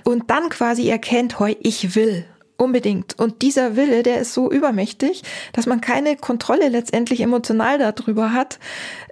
und 0.03 0.29
dann 0.29 0.49
quasi 0.49 0.89
erkennt, 0.89 1.39
heu, 1.39 1.55
ich 1.61 1.95
will. 1.95 2.25
Unbedingt. 2.61 3.17
Und 3.17 3.41
dieser 3.41 3.75
Wille, 3.75 4.03
der 4.03 4.19
ist 4.21 4.35
so 4.35 4.51
übermächtig, 4.51 5.23
dass 5.51 5.65
man 5.65 5.81
keine 5.81 6.15
Kontrolle 6.15 6.69
letztendlich 6.69 7.21
emotional 7.21 7.79
darüber 7.79 8.33
hat. 8.33 8.59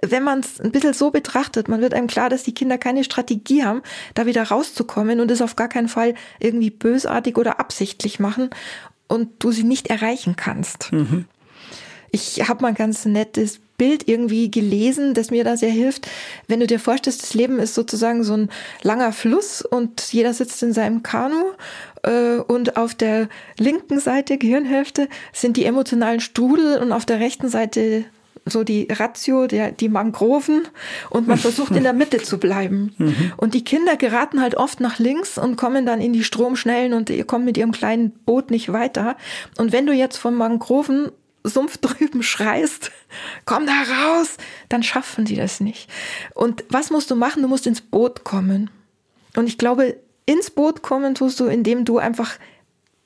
Wenn 0.06 0.22
man 0.22 0.38
es 0.38 0.60
ein 0.60 0.70
bisschen 0.70 0.94
so 0.94 1.10
betrachtet, 1.10 1.66
man 1.66 1.80
wird 1.80 1.92
einem 1.92 2.06
klar, 2.06 2.28
dass 2.30 2.44
die 2.44 2.54
Kinder 2.54 2.78
keine 2.78 3.02
Strategie 3.02 3.64
haben, 3.64 3.82
da 4.14 4.24
wieder 4.24 4.44
rauszukommen 4.44 5.18
und 5.18 5.32
es 5.32 5.42
auf 5.42 5.56
gar 5.56 5.66
keinen 5.66 5.88
Fall 5.88 6.14
irgendwie 6.38 6.70
bösartig 6.70 7.36
oder 7.38 7.58
absichtlich 7.58 8.20
machen 8.20 8.50
und 9.08 9.30
du 9.40 9.50
sie 9.50 9.64
nicht 9.64 9.88
erreichen 9.88 10.36
kannst. 10.36 10.92
Mhm. 10.92 11.24
Ich 12.12 12.48
habe 12.48 12.62
mal 12.62 12.68
ein 12.68 12.74
ganz 12.76 13.04
nettes 13.04 13.58
Bild 13.80 14.06
irgendwie 14.06 14.50
gelesen, 14.50 15.14
das 15.14 15.30
mir 15.30 15.42
da 15.42 15.56
sehr 15.56 15.70
hilft. 15.70 16.06
Wenn 16.48 16.60
du 16.60 16.66
dir 16.66 16.78
vorstellst, 16.78 17.22
das 17.22 17.32
Leben 17.32 17.58
ist 17.58 17.74
sozusagen 17.74 18.24
so 18.24 18.34
ein 18.34 18.50
langer 18.82 19.10
Fluss 19.10 19.62
und 19.62 20.12
jeder 20.12 20.34
sitzt 20.34 20.62
in 20.62 20.74
seinem 20.74 21.02
Kanu 21.02 21.42
äh, 22.02 22.36
und 22.36 22.76
auf 22.76 22.94
der 22.94 23.30
linken 23.58 23.98
Seite, 23.98 24.36
Gehirnhälfte, 24.36 25.08
sind 25.32 25.56
die 25.56 25.64
emotionalen 25.64 26.20
Strudel 26.20 26.76
und 26.76 26.92
auf 26.92 27.06
der 27.06 27.20
rechten 27.20 27.48
Seite 27.48 28.04
so 28.44 28.64
die 28.64 28.86
Ratio, 28.90 29.46
der, 29.46 29.72
die 29.72 29.88
Mangroven 29.88 30.68
und 31.08 31.26
man 31.26 31.38
versucht 31.38 31.74
in 31.74 31.82
der 31.82 31.92
Mitte 31.94 32.18
zu 32.18 32.38
bleiben. 32.38 32.94
Mhm. 33.00 33.32
Und 33.38 33.54
die 33.54 33.64
Kinder 33.64 33.96
geraten 33.96 34.42
halt 34.42 34.56
oft 34.56 34.80
nach 34.80 34.98
links 34.98 35.38
und 35.38 35.56
kommen 35.56 35.86
dann 35.86 36.02
in 36.02 36.12
die 36.12 36.24
Stromschnellen 36.24 36.92
und 36.92 37.10
kommen 37.26 37.46
mit 37.46 37.56
ihrem 37.56 37.72
kleinen 37.72 38.10
Boot 38.10 38.50
nicht 38.50 38.72
weiter. 38.72 39.16
Und 39.56 39.72
wenn 39.72 39.86
du 39.86 39.92
jetzt 39.92 40.18
vom 40.18 40.34
Mangroven 40.34 41.10
Sumpf 41.42 41.78
drüben 41.78 42.22
schreist, 42.22 42.90
komm 43.44 43.66
da 43.66 43.72
raus, 43.72 44.36
dann 44.68 44.82
schaffen 44.82 45.24
die 45.24 45.36
das 45.36 45.60
nicht. 45.60 45.90
Und 46.34 46.64
was 46.68 46.90
musst 46.90 47.10
du 47.10 47.16
machen? 47.16 47.42
Du 47.42 47.48
musst 47.48 47.66
ins 47.66 47.80
Boot 47.80 48.24
kommen. 48.24 48.70
Und 49.36 49.46
ich 49.46 49.58
glaube, 49.58 49.96
ins 50.26 50.50
Boot 50.50 50.82
kommen 50.82 51.14
tust 51.14 51.40
du, 51.40 51.46
indem 51.46 51.84
du 51.84 51.98
einfach 51.98 52.38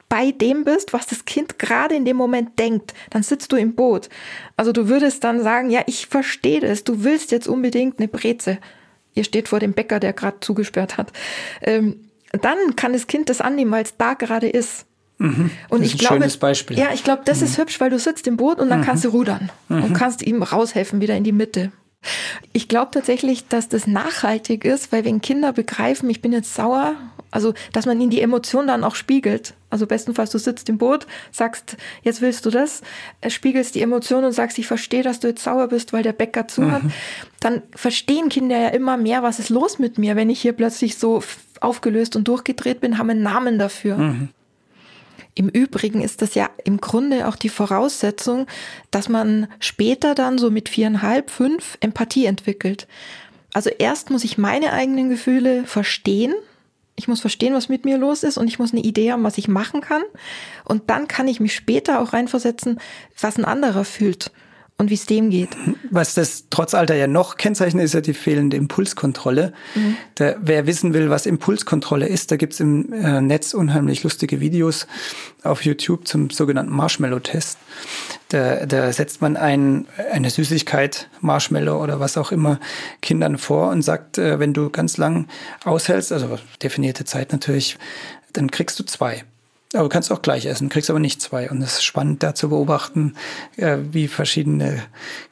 bei 0.08 0.30
dem 0.30 0.64
bist, 0.64 0.92
was 0.92 1.06
das 1.06 1.24
Kind 1.24 1.58
gerade 1.58 1.94
in 1.94 2.04
dem 2.04 2.16
Moment 2.16 2.58
denkt, 2.58 2.94
dann 3.10 3.22
sitzt 3.22 3.50
du 3.50 3.56
im 3.56 3.74
Boot. 3.74 4.08
Also 4.56 4.72
du 4.72 4.88
würdest 4.88 5.24
dann 5.24 5.42
sagen, 5.42 5.70
ja, 5.70 5.82
ich 5.86 6.06
verstehe 6.06 6.60
das, 6.60 6.84
du 6.84 7.02
willst 7.02 7.32
jetzt 7.32 7.48
unbedingt 7.48 7.98
eine 7.98 8.08
Breze. 8.08 8.58
Ihr 9.14 9.24
steht 9.24 9.48
vor 9.48 9.60
dem 9.60 9.72
Bäcker, 9.72 10.00
der 10.00 10.12
gerade 10.12 10.40
zugesperrt 10.40 10.98
hat. 10.98 11.12
Ähm, 11.62 12.10
dann 12.32 12.76
kann 12.76 12.92
das 12.92 13.06
Kind 13.06 13.28
das 13.28 13.40
annehmen, 13.40 13.70
weil 13.70 13.84
es 13.84 13.96
da 13.96 14.14
gerade 14.14 14.48
ist. 14.48 14.86
Mhm. 15.24 15.50
Und 15.68 15.80
das 15.80 15.88
ich 15.88 15.94
ist 15.94 16.00
ein 16.00 16.06
glaube, 16.06 16.14
schönes 16.22 16.36
Beispiel. 16.36 16.78
Ja, 16.78 16.88
ich 16.92 17.04
glaube, 17.04 17.22
das 17.24 17.40
mhm. 17.40 17.46
ist 17.46 17.58
hübsch, 17.58 17.80
weil 17.80 17.90
du 17.90 17.98
sitzt 17.98 18.26
im 18.26 18.36
Boot 18.36 18.58
und 18.58 18.68
dann 18.68 18.80
mhm. 18.80 18.84
kannst 18.84 19.04
du 19.04 19.08
rudern 19.08 19.50
und 19.68 19.90
mhm. 19.90 19.94
kannst 19.94 20.22
ihm 20.22 20.42
raushelfen 20.42 21.00
wieder 21.00 21.16
in 21.16 21.24
die 21.24 21.32
Mitte. 21.32 21.72
Ich 22.52 22.68
glaube 22.68 22.90
tatsächlich, 22.92 23.48
dass 23.48 23.68
das 23.68 23.86
nachhaltig 23.86 24.64
ist, 24.64 24.92
weil 24.92 25.04
wenn 25.04 25.20
Kinder 25.20 25.52
begreifen, 25.52 26.10
ich 26.10 26.20
bin 26.20 26.32
jetzt 26.32 26.54
sauer, 26.54 26.94
also 27.30 27.54
dass 27.72 27.86
man 27.86 28.00
ihnen 28.00 28.10
die 28.10 28.20
Emotion 28.20 28.66
dann 28.66 28.84
auch 28.84 28.94
spiegelt. 28.94 29.54
Also 29.70 29.86
bestenfalls 29.86 30.30
du 30.30 30.38
sitzt 30.38 30.68
im 30.68 30.78
Boot, 30.78 31.06
sagst, 31.32 31.76
jetzt 32.02 32.20
willst 32.20 32.46
du 32.46 32.50
das, 32.50 32.82
äh, 33.22 33.30
spiegelst 33.30 33.74
die 33.74 33.80
Emotion 33.80 34.24
und 34.24 34.32
sagst, 34.32 34.58
ich 34.58 34.66
verstehe, 34.66 35.02
dass 35.02 35.20
du 35.20 35.28
jetzt 35.28 35.42
sauer 35.42 35.68
bist, 35.68 35.92
weil 35.92 36.02
der 36.02 36.12
Bäcker 36.12 36.46
zu 36.46 36.70
hat. 36.70 36.84
Mhm. 36.84 36.92
Dann 37.40 37.62
verstehen 37.74 38.28
Kinder 38.28 38.58
ja 38.58 38.68
immer 38.68 38.96
mehr, 38.96 39.22
was 39.22 39.38
ist 39.38 39.48
los 39.48 39.78
mit 39.78 39.98
mir, 39.98 40.14
wenn 40.14 40.30
ich 40.30 40.40
hier 40.40 40.52
plötzlich 40.52 40.96
so 40.96 41.22
aufgelöst 41.60 42.14
und 42.14 42.28
durchgedreht 42.28 42.80
bin, 42.80 42.98
haben 42.98 43.10
einen 43.10 43.22
Namen 43.22 43.58
dafür. 43.58 43.96
Im 45.34 45.48
Übrigen 45.48 46.00
ist 46.00 46.22
das 46.22 46.34
ja 46.34 46.48
im 46.64 46.80
Grunde 46.80 47.26
auch 47.26 47.36
die 47.36 47.48
Voraussetzung, 47.48 48.46
dass 48.90 49.08
man 49.08 49.48
später 49.58 50.14
dann 50.14 50.38
so 50.38 50.50
mit 50.50 50.68
viereinhalb, 50.68 51.30
fünf 51.30 51.76
Empathie 51.80 52.26
entwickelt. 52.26 52.86
Also 53.52 53.70
erst 53.70 54.10
muss 54.10 54.24
ich 54.24 54.38
meine 54.38 54.72
eigenen 54.72 55.08
Gefühle 55.10 55.64
verstehen. 55.64 56.34
Ich 56.96 57.08
muss 57.08 57.20
verstehen, 57.20 57.54
was 57.54 57.68
mit 57.68 57.84
mir 57.84 57.98
los 57.98 58.22
ist 58.22 58.38
und 58.38 58.46
ich 58.46 58.60
muss 58.60 58.72
eine 58.72 58.82
Idee 58.82 59.10
haben, 59.10 59.24
was 59.24 59.38
ich 59.38 59.48
machen 59.48 59.80
kann. 59.80 60.02
Und 60.64 60.90
dann 60.90 61.08
kann 61.08 61.26
ich 61.26 61.40
mich 61.40 61.54
später 61.54 62.00
auch 62.00 62.12
reinversetzen, 62.12 62.80
was 63.20 63.36
ein 63.36 63.44
anderer 63.44 63.84
fühlt 63.84 64.30
und 64.76 64.90
wie 64.90 64.94
es 64.94 65.06
dem 65.06 65.30
geht. 65.30 65.50
Was 65.90 66.14
das 66.14 66.46
trotz 66.50 66.74
Alter 66.74 66.96
ja 66.96 67.06
noch 67.06 67.36
kennzeichnet, 67.36 67.84
ist 67.84 67.94
ja 67.94 68.00
die 68.00 68.12
fehlende 68.12 68.56
Impulskontrolle. 68.56 69.52
Mhm. 69.74 69.96
Da, 70.16 70.34
wer 70.40 70.66
wissen 70.66 70.94
will, 70.94 71.10
was 71.10 71.26
Impulskontrolle 71.26 72.08
ist, 72.08 72.32
da 72.32 72.36
gibt's 72.36 72.58
im 72.58 72.92
äh, 72.92 73.20
Netz 73.20 73.54
unheimlich 73.54 74.02
lustige 74.02 74.40
Videos 74.40 74.88
auf 75.44 75.64
YouTube 75.64 76.08
zum 76.08 76.30
sogenannten 76.30 76.72
Marshmallow-Test. 76.72 77.58
Da, 78.30 78.66
da 78.66 78.92
setzt 78.92 79.22
man 79.22 79.36
ein, 79.36 79.86
eine 80.10 80.30
Süßigkeit, 80.30 81.08
Marshmallow 81.20 81.80
oder 81.80 82.00
was 82.00 82.16
auch 82.16 82.32
immer, 82.32 82.58
Kindern 83.00 83.38
vor 83.38 83.70
und 83.70 83.82
sagt, 83.82 84.18
äh, 84.18 84.40
wenn 84.40 84.54
du 84.54 84.70
ganz 84.70 84.96
lang 84.96 85.28
aushältst, 85.64 86.10
also 86.10 86.38
definierte 86.62 87.04
Zeit 87.04 87.30
natürlich, 87.30 87.78
dann 88.32 88.50
kriegst 88.50 88.80
du 88.80 88.84
zwei. 88.84 89.22
Aber 89.72 89.84
du 89.84 89.88
kannst 89.88 90.12
auch 90.12 90.22
gleich 90.22 90.46
essen, 90.46 90.68
kriegst 90.68 90.90
aber 90.90 91.00
nicht 91.00 91.20
zwei. 91.20 91.50
Und 91.50 91.60
es 91.62 91.74
ist 91.74 91.84
spannend, 91.84 92.22
da 92.22 92.34
zu 92.34 92.48
beobachten, 92.48 93.16
äh, 93.56 93.78
wie 93.90 94.08
verschiedene 94.08 94.82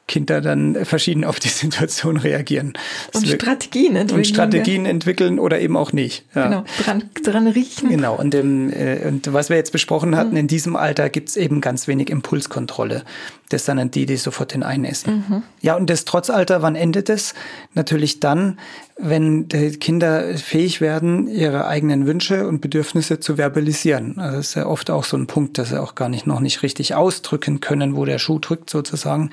Kinder 0.08 0.40
dann 0.40 0.84
verschieden 0.84 1.24
auf 1.24 1.40
die 1.40 1.48
Situation 1.62 2.16
reagieren. 2.16 2.74
Und 3.14 3.26
Strategien 3.26 3.96
entwickeln. 3.96 4.18
Und 4.18 4.26
Strategien 4.26 4.86
entwickeln 4.86 5.38
oder 5.38 5.60
eben 5.60 5.76
auch 5.76 5.92
nicht. 5.92 6.24
Ja. 6.34 6.48
Genau, 6.48 6.64
dran, 6.82 7.10
dran 7.22 7.46
riechen. 7.46 7.88
Genau, 7.88 8.16
und, 8.16 8.34
im, 8.34 8.72
äh, 8.72 9.06
und 9.06 9.32
was 9.32 9.48
wir 9.48 9.56
jetzt 9.56 9.72
besprochen 9.72 10.16
hatten, 10.16 10.32
mhm. 10.32 10.38
in 10.38 10.46
diesem 10.48 10.76
Alter 10.76 11.08
gibt's 11.08 11.36
eben 11.36 11.60
ganz 11.60 11.88
wenig 11.88 12.10
Impulskontrolle. 12.10 13.04
Das 13.48 13.66
sind 13.66 13.76
dann 13.76 13.90
die, 13.90 14.06
die 14.06 14.16
sofort 14.16 14.54
den 14.54 14.62
einessen. 14.62 15.24
Mhm. 15.28 15.42
Ja, 15.60 15.76
und 15.76 15.90
das 15.90 16.04
Trotzalter, 16.04 16.62
wann 16.62 16.74
endet 16.74 17.10
es? 17.10 17.34
Natürlich 17.74 18.18
dann, 18.18 18.58
wenn 18.96 19.48
die 19.48 19.72
Kinder 19.78 20.36
fähig 20.38 20.80
werden, 20.80 21.28
ihre 21.28 21.66
eigenen 21.66 22.06
Wünsche 22.06 22.46
und 22.46 22.60
Bedürfnisse 22.60 23.20
zu 23.20 23.36
verbalisieren. 23.36 24.18
Also 24.18 24.36
das 24.38 24.48
ist 24.48 24.54
ja 24.54 24.66
oft 24.66 24.90
auch 24.90 25.04
so 25.04 25.16
ein 25.16 25.26
Punkt, 25.26 25.58
dass 25.58 25.70
sie 25.70 25.80
auch 25.80 25.94
gar 25.94 26.08
nicht 26.08 26.26
noch 26.26 26.40
nicht 26.40 26.62
richtig 26.62 26.94
ausdrücken 26.94 27.60
können, 27.60 27.96
wo 27.96 28.04
der 28.04 28.18
Schuh 28.18 28.38
drückt 28.38 28.70
sozusagen. 28.70 29.30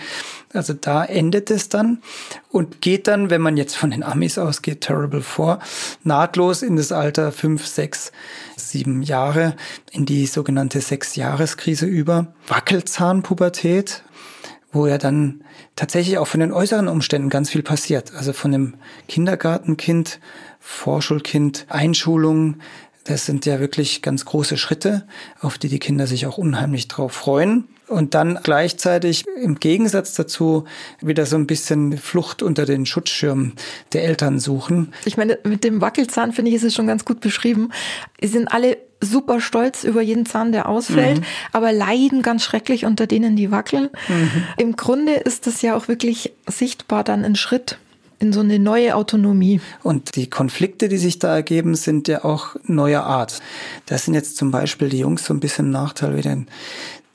Also 0.60 0.74
da 0.74 1.06
endet 1.06 1.52
es 1.52 1.70
dann 1.70 2.02
und 2.50 2.82
geht 2.82 3.08
dann, 3.08 3.30
wenn 3.30 3.40
man 3.40 3.56
jetzt 3.56 3.78
von 3.78 3.92
den 3.92 4.04
Amis 4.04 4.38
ausgeht, 4.38 4.82
Terrible 4.82 5.22
Four, 5.22 5.60
nahtlos 6.04 6.64
in 6.64 6.76
das 6.76 6.92
Alter 6.92 7.32
fünf, 7.32 7.66
sechs, 7.66 8.12
sieben 8.58 9.02
Jahre, 9.02 9.56
in 9.94 10.06
die 10.06 10.26
sogenannte 10.26 10.82
Sechs-Jahres-Krise 10.82 11.86
über. 11.86 12.34
Wackelzahnpubertät, 12.50 14.04
wo 14.74 14.86
ja 14.86 14.98
dann 14.98 15.46
tatsächlich 15.78 16.18
auch 16.18 16.28
von 16.28 16.42
den 16.42 16.52
äußeren 16.52 16.90
Umständen 16.90 17.30
ganz 17.30 17.52
viel 17.52 17.64
passiert. 17.64 18.14
Also 18.14 18.34
von 18.34 18.52
dem 18.52 18.74
Kindergartenkind, 19.08 20.20
Vorschulkind, 20.60 21.68
Einschulung, 21.70 22.58
das 23.10 23.26
sind 23.26 23.48
ja 23.48 23.60
wirklich 23.60 24.04
ganz 24.04 24.24
große 24.24 24.56
Schritte, 24.56 25.04
auf 25.42 25.58
die 25.58 25.68
die 25.68 25.80
Kinder 25.80 26.06
sich 26.06 26.28
auch 26.28 26.38
unheimlich 26.38 26.88
drauf 26.88 27.12
freuen. 27.12 27.68
Und 27.88 28.14
dann 28.14 28.40
gleichzeitig 28.44 29.26
im 29.42 29.56
Gegensatz 29.60 30.14
dazu 30.14 30.66
wieder 31.02 31.26
so 31.26 31.36
ein 31.36 31.48
bisschen 31.48 31.98
Flucht 31.98 32.44
unter 32.44 32.68
den 32.68 32.86
Schutzschirm 32.86 33.54
der 33.94 34.04
Eltern 34.04 34.40
suchen. 34.40 34.94
Ich 35.06 35.18
meine, 35.18 35.40
mit 35.44 35.64
dem 35.64 35.82
Wackelzahn 35.82 36.34
finde 36.34 36.52
ich, 36.52 36.58
ist 36.58 36.64
es 36.64 36.76
schon 36.76 36.86
ganz 36.86 37.04
gut 37.04 37.20
beschrieben. 37.20 37.72
Sie 38.22 38.28
sind 38.28 38.48
alle 38.48 38.78
super 39.02 39.42
stolz 39.42 39.84
über 39.84 40.04
jeden 40.04 40.28
Zahn, 40.28 40.52
der 40.52 40.70
ausfällt, 40.70 41.22
mhm. 41.22 41.26
aber 41.52 41.72
leiden 41.72 42.22
ganz 42.22 42.44
schrecklich 42.44 42.86
unter 42.86 43.08
denen, 43.08 43.36
die 43.36 43.50
wackeln. 43.50 43.90
Mhm. 44.08 44.44
Im 44.58 44.76
Grunde 44.76 45.14
ist 45.14 45.48
das 45.48 45.64
ja 45.64 45.76
auch 45.76 45.88
wirklich 45.88 46.34
sichtbar 46.48 47.04
dann 47.04 47.26
ein 47.26 47.36
Schritt 47.36 47.80
in 48.20 48.34
so 48.34 48.42
eine 48.42 48.60
neue 48.60 48.96
Autonomie. 48.96 49.62
Und 49.82 50.16
die 50.16 50.30
Konflikte, 50.30 50.90
die 50.90 50.98
sich 50.98 51.20
da 51.20 51.36
ergeben, 51.36 51.76
sind 51.76 52.08
ja 52.08 52.24
auch 52.26 52.56
neuer 52.64 53.04
Art. 53.04 53.42
Das 53.86 54.06
sind 54.06 54.14
jetzt 54.14 54.38
zum 54.38 54.52
Beispiel 54.52 54.90
die 54.90 55.00
Jungs 55.00 55.26
so 55.26 55.34
ein 55.34 55.40
bisschen 55.40 55.72
Nachteil 55.72 56.16
wie 56.18 56.22
den 56.22 56.48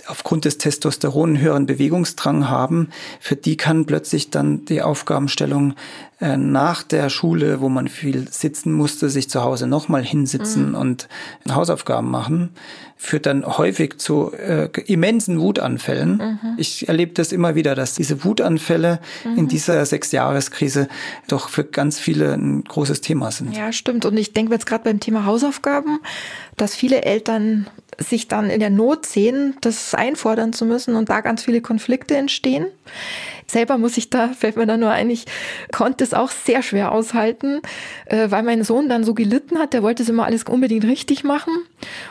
aufgrund 0.06 0.44
des 0.44 0.58
Testosteron 0.58 1.30
einen 1.30 1.40
höheren 1.40 1.66
Bewegungsdrang 1.66 2.48
haben, 2.48 2.90
für 3.20 3.36
die 3.36 3.56
kann 3.56 3.86
plötzlich 3.86 4.30
dann 4.30 4.64
die 4.64 4.82
Aufgabenstellung 4.82 5.74
äh, 6.20 6.36
nach 6.36 6.82
der 6.82 7.10
Schule, 7.10 7.60
wo 7.60 7.68
man 7.68 7.88
viel 7.88 8.28
sitzen 8.30 8.72
musste, 8.72 9.10
sich 9.10 9.28
zu 9.28 9.42
Hause 9.42 9.66
nochmal 9.66 10.04
hinsitzen 10.04 10.70
mhm. 10.70 10.74
und 10.74 11.08
Hausaufgaben 11.50 12.10
machen, 12.10 12.50
führt 12.96 13.26
dann 13.26 13.44
häufig 13.44 13.98
zu 13.98 14.32
äh, 14.32 14.68
immensen 14.86 15.40
Wutanfällen. 15.40 16.16
Mhm. 16.16 16.54
Ich 16.56 16.88
erlebe 16.88 17.12
das 17.12 17.32
immer 17.32 17.54
wieder, 17.54 17.74
dass 17.74 17.94
diese 17.94 18.24
Wutanfälle 18.24 19.00
mhm. 19.24 19.38
in 19.38 19.48
dieser 19.48 19.84
Sechsjahreskrise 19.84 20.88
doch 21.28 21.48
für 21.48 21.64
ganz 21.64 21.98
viele 21.98 22.32
ein 22.34 22.64
großes 22.64 23.00
Thema 23.00 23.30
sind. 23.30 23.54
Ja, 23.56 23.72
stimmt. 23.72 24.04
Und 24.04 24.16
ich 24.16 24.32
denke 24.32 24.52
jetzt 24.52 24.66
gerade 24.66 24.84
beim 24.84 25.00
Thema 25.00 25.26
Hausaufgaben, 25.26 25.98
dass 26.56 26.74
viele 26.74 27.02
Eltern 27.02 27.66
sich 27.98 28.28
dann 28.28 28.50
in 28.50 28.60
der 28.60 28.70
Not 28.70 29.06
sehen, 29.06 29.56
das 29.60 29.94
einfordern 29.94 30.52
zu 30.52 30.64
müssen 30.64 30.96
und 30.96 31.08
da 31.08 31.20
ganz 31.20 31.44
viele 31.44 31.60
Konflikte 31.60 32.16
entstehen. 32.16 32.66
Selber 33.46 33.78
muss 33.78 33.96
ich 33.96 34.10
da, 34.10 34.28
fällt 34.38 34.56
mir 34.56 34.66
da 34.66 34.76
nur 34.76 34.90
ein, 34.90 35.10
ich 35.10 35.24
konnte 35.72 36.04
es 36.04 36.14
auch 36.14 36.30
sehr 36.30 36.62
schwer 36.62 36.92
aushalten, 36.92 37.60
äh, 38.06 38.30
weil 38.30 38.42
mein 38.42 38.64
Sohn 38.64 38.88
dann 38.88 39.04
so 39.04 39.14
gelitten 39.14 39.58
hat, 39.58 39.72
der 39.72 39.82
wollte 39.82 40.02
es 40.02 40.08
immer 40.08 40.24
alles 40.24 40.44
unbedingt 40.44 40.84
richtig 40.84 41.24
machen. 41.24 41.52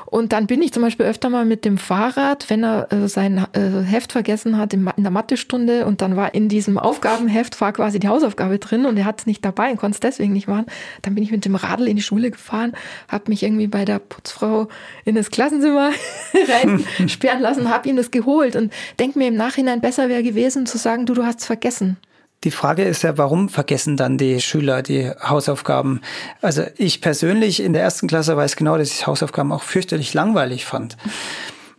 Und 0.05 0.31
dann 0.33 0.47
bin 0.47 0.61
ich 0.61 0.71
zum 0.73 0.83
Beispiel 0.83 1.05
öfter 1.05 1.29
mal 1.29 1.45
mit 1.45 1.65
dem 1.65 1.77
Fahrrad, 1.77 2.49
wenn 2.49 2.63
er 2.63 2.91
äh, 2.91 3.07
sein 3.07 3.45
äh, 3.53 3.81
Heft 3.83 4.11
vergessen 4.11 4.57
hat 4.57 4.73
in 4.73 4.87
der 4.97 5.11
Mathestunde 5.11 5.85
und 5.85 6.01
dann 6.01 6.15
war 6.15 6.33
in 6.33 6.49
diesem 6.49 6.77
Aufgabenheft 6.77 7.59
war 7.61 7.73
quasi 7.73 7.99
die 7.99 8.07
Hausaufgabe 8.07 8.59
drin 8.59 8.85
und 8.85 8.97
er 8.97 9.05
hat 9.05 9.21
es 9.21 9.25
nicht 9.25 9.43
dabei 9.43 9.71
und 9.71 9.77
konnte 9.77 9.95
es 9.95 9.99
deswegen 9.99 10.33
nicht 10.33 10.47
machen. 10.47 10.65
Dann 11.01 11.15
bin 11.15 11.23
ich 11.23 11.31
mit 11.31 11.45
dem 11.45 11.55
Radl 11.55 11.87
in 11.87 11.95
die 11.95 12.01
Schule 12.01 12.31
gefahren, 12.31 12.73
habe 13.07 13.25
mich 13.29 13.43
irgendwie 13.43 13.67
bei 13.67 13.85
der 13.85 13.99
Putzfrau 13.99 14.67
in 15.05 15.15
das 15.15 15.31
Klassenzimmer 15.31 15.91
reinsperren 16.99 17.41
lassen, 17.41 17.69
habe 17.69 17.89
ihm 17.89 17.95
das 17.95 18.11
geholt 18.11 18.55
und 18.55 18.71
denke 18.99 19.19
mir 19.19 19.27
im 19.27 19.35
Nachhinein 19.35 19.81
besser 19.81 20.09
wäre 20.09 20.23
gewesen 20.23 20.65
zu 20.65 20.77
sagen, 20.77 21.05
du, 21.05 21.13
du 21.13 21.22
hast 21.25 21.41
es 21.41 21.45
vergessen. 21.45 21.97
Die 22.43 22.51
Frage 22.51 22.83
ist 22.83 23.03
ja, 23.03 23.17
warum 23.17 23.47
vergessen 23.47 23.95
dann 23.95 24.17
die 24.17 24.41
Schüler 24.41 24.81
die 24.81 25.09
Hausaufgaben? 25.09 26.01
Also 26.41 26.63
ich 26.77 26.99
persönlich 26.99 27.61
in 27.61 27.71
der 27.71 27.81
ersten 27.81 28.07
Klasse 28.07 28.35
weiß 28.35 28.57
genau, 28.57 28.77
dass 28.77 28.91
ich 28.91 29.07
Hausaufgaben 29.07 29.53
auch 29.53 29.63
fürchterlich 29.63 30.13
langweilig 30.13 30.65
fand. 30.65 30.97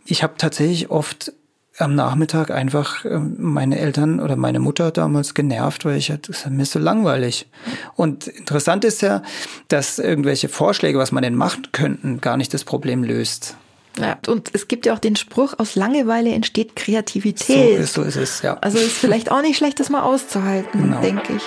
Ich 0.05 0.23
habe 0.23 0.33
tatsächlich 0.37 0.89
oft 0.89 1.33
am 1.77 1.93
Nachmittag 1.93 2.51
einfach 2.51 3.05
ähm, 3.05 3.35
meine 3.37 3.77
Eltern 3.77 4.19
oder 4.19 4.35
meine 4.35 4.59
Mutter 4.59 4.91
damals 4.91 5.33
genervt, 5.33 5.85
weil 5.85 5.97
ich 5.97 6.07
das 6.07 6.29
ist 6.29 6.49
mir 6.49 6.65
so 6.65 6.79
langweilig. 6.79 7.47
Und 7.95 8.27
interessant 8.27 8.85
ist 8.85 9.01
ja, 9.01 9.21
dass 9.67 9.99
irgendwelche 9.99 10.47
Vorschläge, 10.47 10.97
was 10.97 11.11
man 11.11 11.23
denn 11.23 11.35
machen 11.35 11.67
könnten, 11.73 12.21
gar 12.21 12.37
nicht 12.37 12.53
das 12.53 12.63
Problem 12.63 13.03
löst. 13.03 13.57
Ja, 13.99 14.17
und 14.27 14.49
es 14.53 14.67
gibt 14.67 14.85
ja 14.85 14.93
auch 14.93 14.99
den 14.99 15.15
Spruch, 15.15 15.53
aus 15.57 15.75
Langeweile 15.75 16.31
entsteht 16.33 16.75
Kreativität. 16.75 17.77
So 17.77 17.83
ist, 17.83 17.93
so 17.93 18.01
ist 18.03 18.15
es, 18.17 18.41
ja. 18.41 18.57
Also 18.57 18.77
ist 18.77 18.97
vielleicht 18.97 19.31
auch 19.31 19.41
nicht 19.41 19.57
schlecht, 19.57 19.79
das 19.79 19.89
mal 19.89 20.03
auszuhalten, 20.03 20.81
genau. 20.81 21.01
denke 21.01 21.33
ich. 21.33 21.43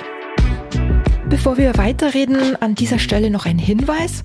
Bevor 1.29 1.59
wir 1.59 1.77
weiterreden, 1.77 2.57
an 2.61 2.75
dieser 2.75 2.99
Stelle 2.99 3.31
noch 3.31 3.45
ein 3.45 3.59
Hinweis. 3.59 4.25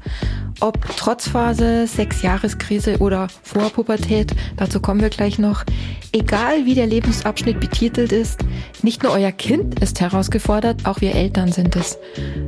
Ob 0.62 0.80
Trotzphase, 0.96 1.86
Sechsjahreskrise 1.88 3.00
oder 3.00 3.28
Vorpubertät, 3.42 4.32
dazu 4.56 4.80
kommen 4.80 5.02
wir 5.02 5.10
gleich 5.10 5.38
noch. 5.38 5.66
Egal 6.14 6.66
wie 6.66 6.76
der 6.76 6.88
Lebensabschnitt 6.88 7.60
betitelt 7.60 8.14
ist, 8.14 8.40
nicht 8.84 9.04
nur 9.04 9.12
euer 9.12 9.34
Kind 9.34 9.82
ist 9.82 10.00
herausgefordert, 10.00 10.86
auch 10.86 11.02
wir 11.02 11.14
Eltern 11.14 11.52
sind 11.52 11.76
es. 11.76 11.98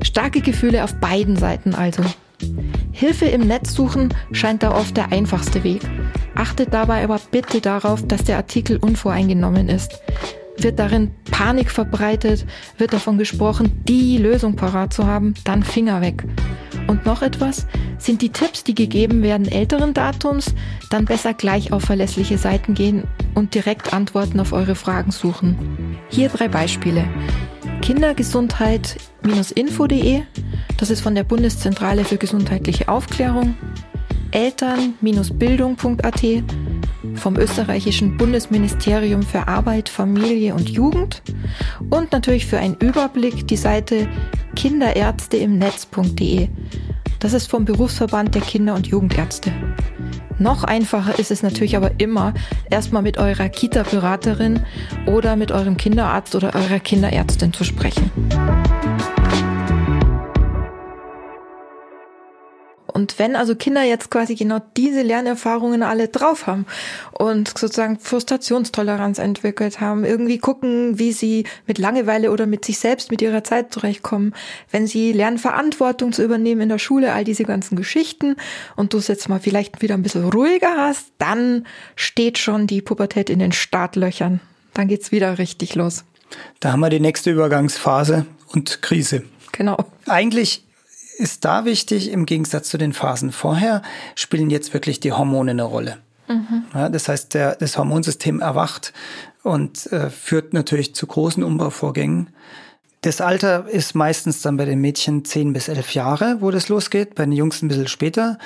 Starke 0.04 0.40
Gefühle 0.40 0.86
auf 0.86 0.96
beiden 1.02 1.36
Seiten 1.36 1.76
also. 1.76 2.04
Hilfe 2.92 3.26
im 3.26 3.48
Netz 3.48 3.74
suchen 3.74 4.14
scheint 4.32 4.64
da 4.64 4.72
oft 4.72 4.96
der 4.96 5.12
einfachste 5.12 5.64
Weg. 5.64 5.82
Achtet 6.36 6.74
dabei 6.74 7.04
aber 7.04 7.20
bitte 7.32 7.62
darauf, 7.62 8.06
dass 8.08 8.24
der 8.24 8.38
Artikel 8.38 8.78
unvoreingenommen 8.78 9.70
ist. 9.70 10.00
Wird 10.58 10.80
darin 10.80 11.12
Panik 11.32 11.70
verbreitet, 11.70 12.46
wird 12.78 12.94
davon 12.94 13.18
gesprochen, 13.18 13.82
die 13.88 14.18
Lösung 14.18 14.56
parat 14.56 14.94
zu 14.94 15.06
haben, 15.06 15.34
dann 15.44 15.64
Finger 15.64 16.02
weg. 16.02 16.24
Und 16.88 17.06
noch 17.06 17.22
etwas, 17.22 17.68
sind 17.98 18.22
die 18.22 18.30
Tipps, 18.30 18.64
die 18.64 18.76
gegeben 18.76 19.24
werden, 19.24 19.48
älteren 19.48 19.94
Datums, 19.94 20.54
dann 20.90 21.06
besser 21.06 21.34
gleich 21.34 21.72
auf 21.72 21.84
verlässliche 21.84 22.38
Seiten 22.38 22.74
gehen 22.74 23.04
und 23.34 23.56
direkt 23.56 23.94
Antworten 23.94 24.40
auf 24.40 24.54
eure 24.54 24.76
Fragen 24.76 25.12
suchen. 25.12 25.98
Hier 26.10 26.30
drei 26.30 26.48
Beispiele. 26.48 27.06
Kindergesundheit-info.de, 27.86 30.24
das 30.78 30.90
ist 30.90 31.02
von 31.02 31.14
der 31.14 31.24
Bundeszentrale 31.24 32.04
für 32.04 32.18
gesundheitliche 32.18 32.90
Aufklärung. 32.90 33.56
Eltern-bildung.at, 34.32 36.24
vom 37.14 37.38
österreichischen 37.38 38.18
Bundesministerium 38.18 39.22
für 39.22 39.48
Arbeit, 39.48 39.88
Familie 39.88 40.56
und 40.56 40.68
Jugend 40.68 41.22
und 41.92 42.12
natürlich 42.12 42.48
für 42.48 42.58
einen 42.58 42.74
Überblick 42.78 43.48
die 43.48 43.56
Seite 43.56 44.08
kinderärzteimnetz.de. 44.56 46.48
Das 47.20 47.34
ist 47.34 47.52
vom 47.52 47.66
Berufsverband 47.66 48.34
der 48.34 48.42
Kinder- 48.42 48.74
und 48.74 48.88
Jugendärzte. 48.88 49.54
Noch 50.38 50.64
einfacher 50.64 51.18
ist 51.18 51.32
es 51.32 51.44
natürlich 51.44 51.78
aber 51.78 51.92
immer, 51.98 52.34
erstmal 52.70 53.02
mit 53.02 53.18
eurer 53.18 53.50
Kita-Beraterin 53.50 54.62
oder 55.06 55.36
mit 55.36 55.52
eurem 55.52 55.78
Kinderarzt 55.78 56.36
oder 56.36 56.54
eurer 56.56 56.80
Kinderärztin 56.80 57.54
zu 57.54 57.64
sprechen. 57.64 58.12
Und 62.96 63.20
wenn 63.20 63.36
also 63.36 63.56
Kinder 63.56 63.84
jetzt 63.84 64.10
quasi 64.10 64.36
genau 64.36 64.62
diese 64.78 65.02
Lernerfahrungen 65.02 65.84
alle 65.84 66.08
drauf 66.08 66.48
haben 66.48 66.66
und 67.12 67.58
sozusagen 67.58 68.00
Frustrationstoleranz 68.00 69.20
entwickelt 69.20 69.82
haben, 69.82 70.06
irgendwie 70.06 70.38
gucken, 70.38 70.98
wie 70.98 71.12
sie 71.12 71.44
mit 71.68 71.78
Langeweile 71.78 72.32
oder 72.32 72.46
mit 72.46 72.64
sich 72.64 72.80
selbst, 72.80 73.12
mit 73.12 73.22
ihrer 73.22 73.44
Zeit 73.44 73.74
zurechtkommen, 73.74 74.34
wenn 74.72 74.88
sie 74.88 75.12
lernen, 75.12 75.40
Verantwortung 75.40 76.14
zu 76.14 76.24
übernehmen 76.24 76.62
in 76.62 76.70
der 76.70 76.80
Schule, 76.80 77.12
all 77.12 77.26
diese 77.26 77.44
ganzen 77.44 77.76
Geschichten 77.76 78.38
und 78.78 78.94
du 78.94 79.00
es 79.00 79.10
jetzt 79.10 79.28
mal 79.28 79.42
vielleicht 79.42 79.82
wieder 79.82 79.96
ein 79.96 80.02
bisschen 80.02 80.30
ruhiger 80.30 80.78
hast, 80.78 81.08
dann 81.18 81.68
steht 81.98 82.38
schon 82.38 82.66
die 82.66 82.82
Pubertät 82.82 83.30
in 83.30 83.40
den 83.40 83.52
Startlöchern. 83.52 84.40
Dann 84.74 84.88
geht's 84.88 85.12
wieder 85.12 85.38
richtig 85.38 85.76
los. 85.76 86.06
Da 86.62 86.72
haben 86.72 86.80
wir 86.80 86.90
die 86.90 87.02
nächste 87.02 87.30
Übergangsphase 87.30 88.26
und 88.54 88.82
Krise. 88.82 89.24
Genau. 89.52 89.84
Eigentlich 90.08 90.65
ist 91.18 91.46
da 91.46 91.66
wichtig, 91.66 92.12
im 92.12 92.26
Gegensatz 92.26 92.70
zu 92.70 92.78
den 92.78 92.94
Phasen 92.94 93.32
vorher, 93.32 93.82
spielen 94.16 94.50
jetzt 94.50 94.74
wirklich 94.74 95.00
die 95.00 95.12
Hormone 95.12 95.52
eine 95.52 95.64
Rolle. 95.64 95.98
Mhm. 96.28 96.64
Ja, 96.74 96.90
das 96.90 97.08
heißt, 97.08 97.34
der, 97.34 97.56
das 97.56 97.78
Hormonsystem 97.78 98.40
erwacht 98.40 98.94
und 99.44 99.92
äh, 99.92 100.10
führt 100.10 100.54
natürlich 100.54 100.96
zu 100.96 101.06
großen 101.08 101.44
Umbauvorgängen. 101.44 102.30
Das 103.02 103.22
Alter 103.22 103.68
ist 103.70 103.94
meistens 103.94 104.42
dann 104.42 104.58
bei 104.58 104.66
den 104.66 104.82
Mädchen 104.82 105.24
10 105.24 105.54
bis 105.54 105.68
11 105.68 105.94
Jahre, 105.94 106.38
wo 106.40 106.50
das 106.50 106.70
losgeht, 106.70 107.14
bei 107.14 107.26
den 107.26 107.34
Jungs 107.34 107.62
ein 107.62 107.68
bisschen 107.68 107.88
später. 107.88 108.40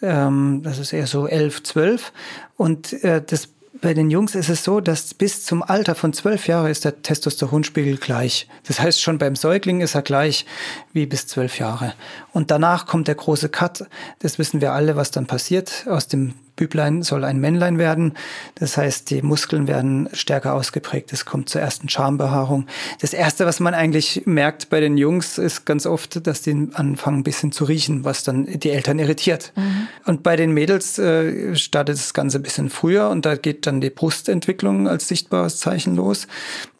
Ähm, 0.00 0.62
das 0.62 0.78
ist 0.78 0.94
eher 0.94 1.06
so 1.06 1.26
11, 1.26 1.62
12. 1.64 2.12
Und 2.56 2.94
äh, 3.04 3.22
das 3.22 3.50
bei 3.80 3.94
den 3.94 4.10
Jungs 4.10 4.34
ist 4.34 4.48
es 4.48 4.64
so, 4.64 4.80
dass 4.80 5.14
bis 5.14 5.44
zum 5.44 5.62
Alter 5.62 5.94
von 5.94 6.12
zwölf 6.12 6.46
Jahren 6.46 6.70
ist 6.70 6.84
der 6.84 7.02
Testosteronspiegel 7.02 7.96
gleich. 7.96 8.48
Das 8.66 8.80
heißt, 8.80 9.00
schon 9.00 9.18
beim 9.18 9.36
Säugling 9.36 9.80
ist 9.80 9.94
er 9.94 10.02
gleich 10.02 10.46
wie 10.92 11.06
bis 11.06 11.26
zwölf 11.26 11.58
Jahre. 11.58 11.94
Und 12.32 12.50
danach 12.50 12.86
kommt 12.86 13.08
der 13.08 13.14
große 13.14 13.48
Cut. 13.48 13.86
Das 14.20 14.38
wissen 14.38 14.60
wir 14.60 14.72
alle, 14.72 14.96
was 14.96 15.10
dann 15.10 15.26
passiert. 15.26 15.86
Aus 15.88 16.08
dem 16.08 16.34
Büblein 16.56 17.02
soll 17.02 17.24
ein 17.24 17.38
Männlein 17.38 17.78
werden. 17.78 18.14
Das 18.54 18.76
heißt, 18.76 19.10
die 19.10 19.22
Muskeln 19.22 19.68
werden 19.68 20.08
stärker 20.12 20.54
ausgeprägt. 20.54 21.12
Es 21.12 21.24
kommt 21.24 21.48
zur 21.48 21.60
ersten 21.60 21.88
Schambehaarung. 21.88 22.66
Das 23.00 23.12
erste, 23.12 23.46
was 23.46 23.60
man 23.60 23.74
eigentlich 23.74 24.22
merkt 24.24 24.70
bei 24.70 24.80
den 24.80 24.96
Jungs, 24.96 25.38
ist 25.38 25.66
ganz 25.66 25.86
oft, 25.86 26.26
dass 26.26 26.42
die 26.42 26.70
anfangen 26.72 27.18
ein 27.18 27.24
bisschen 27.24 27.52
zu 27.52 27.64
riechen, 27.64 28.04
was 28.04 28.24
dann 28.24 28.46
die 28.46 28.70
Eltern 28.70 28.98
irritiert. 28.98 29.52
Mhm. 29.54 29.88
Und 30.06 30.22
bei 30.22 30.36
den 30.36 30.52
Mädels 30.52 30.98
äh, 30.98 31.54
startet 31.54 31.96
das 31.96 32.14
Ganze 32.14 32.38
ein 32.38 32.42
bisschen 32.42 32.70
früher 32.70 33.10
und 33.10 33.26
da 33.26 33.36
geht 33.36 33.66
dann 33.66 33.80
die 33.80 33.90
Brustentwicklung 33.90 34.88
als 34.88 35.08
sichtbares 35.08 35.58
Zeichen 35.58 35.96
los 35.96 36.26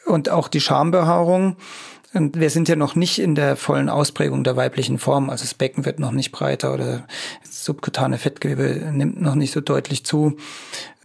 und 0.05 0.29
auch 0.29 0.47
die 0.47 0.61
Schambehaarung. 0.61 1.55
Und 2.13 2.39
wir 2.39 2.49
sind 2.49 2.69
ja 2.69 2.75
noch 2.75 2.95
nicht 2.95 3.19
in 3.19 3.35
der 3.35 3.55
vollen 3.55 3.89
Ausprägung 3.89 4.43
der 4.43 4.55
weiblichen 4.55 4.97
Form. 4.97 5.29
Also 5.29 5.43
das 5.43 5.53
Becken 5.53 5.85
wird 5.85 5.99
noch 5.99 6.11
nicht 6.11 6.31
breiter 6.31 6.73
oder 6.73 7.05
subkutane 7.67 8.17
Fettgewebe 8.17 8.91
nimmt 8.91 9.21
noch 9.21 9.35
nicht 9.35 9.51
so 9.51 9.61
deutlich 9.61 10.05
zu. 10.05 10.37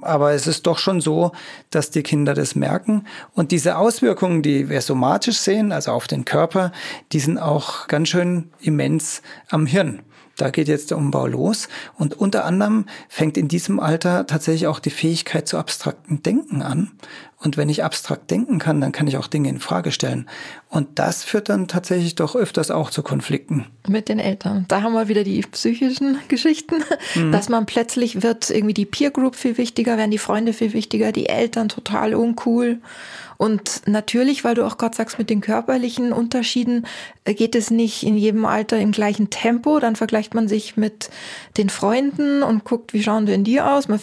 Aber 0.01 0.33
es 0.33 0.47
ist 0.47 0.67
doch 0.67 0.79
schon 0.79 1.01
so, 1.01 1.33
dass 1.71 1.91
die 1.91 2.03
Kinder 2.03 2.35
das 2.35 2.55
merken. 2.55 3.05
Und 3.35 3.51
diese 3.51 3.77
Auswirkungen, 3.77 4.43
die 4.43 4.69
wir 4.69 4.81
somatisch 4.81 5.39
sehen, 5.39 5.73
also 5.73 5.93
auf 5.93 6.07
den 6.07 6.25
Körper, 6.25 6.73
die 7.13 7.21
sind 7.21 7.39
auch 7.39 7.89
ganz 7.89 8.09
schön 8.09 8.51
immens 8.61 9.23
am 9.49 9.67
Hirn. 9.67 10.03
Da 10.37 10.51
geht 10.51 10.69
jetzt 10.69 10.91
der 10.91 10.99
Umbau 10.99 11.27
los. 11.27 11.69
Und 11.99 12.19
unter 12.19 12.45
anderem 12.45 12.87
fängt 13.09 13.37
in 13.37 13.49
diesem 13.49 13.81
Alter 13.81 14.27
tatsächlich 14.27 14.67
auch 14.67 14.79
die 14.79 14.91
Fähigkeit 14.91 15.47
zu 15.47 15.59
abstrakten 15.59 16.23
Denken 16.23 16.63
an. 16.63 16.91
Und 17.39 17.57
wenn 17.57 17.69
ich 17.69 17.83
abstrakt 17.83 18.31
denken 18.31 18.61
kann, 18.61 18.81
dann 18.81 18.93
kann 18.93 19.09
ich 19.09 19.17
auch 19.17 19.27
Dinge 19.27 19.49
in 19.49 19.59
Frage 19.59 19.91
stellen. 19.91 20.29
Und 20.69 21.01
das 21.01 21.25
führt 21.25 21.49
dann 21.49 21.67
tatsächlich 21.67 22.15
doch 22.15 22.37
öfters 22.37 22.71
auch 22.71 22.91
zu 22.91 23.03
Konflikten. 23.03 23.67
Mit 23.89 24.09
den 24.09 24.21
Eltern. 24.21 24.65
Da 24.69 24.83
haben 24.83 24.93
wir 24.93 25.09
wieder 25.09 25.25
die 25.25 25.41
psychischen 25.41 26.19
Geschichten, 26.29 26.77
mhm. 27.17 27.33
dass 27.33 27.49
man 27.49 27.67
plötzlich 27.67 28.23
wird 28.23 28.49
irgendwie 28.49 28.75
die 28.75 28.87
Peer 28.87 29.11
Group 29.11 29.35
viel 29.35 29.59
wichtiger, 29.59 29.99
werden 29.99 30.13
die 30.13 30.19
Freunde 30.19 30.53
viel 30.53 30.73
wichtiger, 30.73 31.11
die 31.11 31.29
Eltern 31.29 31.69
total 31.69 32.15
uncool. 32.15 32.79
Und 33.43 33.83
natürlich, 33.87 34.45
weil 34.45 34.55
du 34.55 34.65
auch 34.65 34.79
gerade 34.79 34.97
sagst, 34.97 35.19
mit 35.19 35.29
den 35.29 35.41
körperlichen 35.41 36.13
Unterschieden 36.13 36.87
äh, 37.25 37.35
geht 37.35 37.57
es 37.57 37.73
nicht 37.73 38.05
in 38.05 38.17
jedem 38.17 38.45
Alter 38.45 38.79
im 38.79 38.93
gleichen 38.93 39.31
Tempo. 39.31 39.81
Dann 39.81 39.97
vergleicht 39.97 40.33
man 40.33 40.47
sich 40.47 40.77
mit 40.77 41.11
den 41.57 41.69
Freunden 41.69 42.45
und 42.45 42.63
guckt, 42.63 42.93
wie 42.93 43.03
schauen 43.03 43.27
denn 43.27 43.43
die 43.43 43.61
aus. 43.61 43.89
Man, 43.89 43.99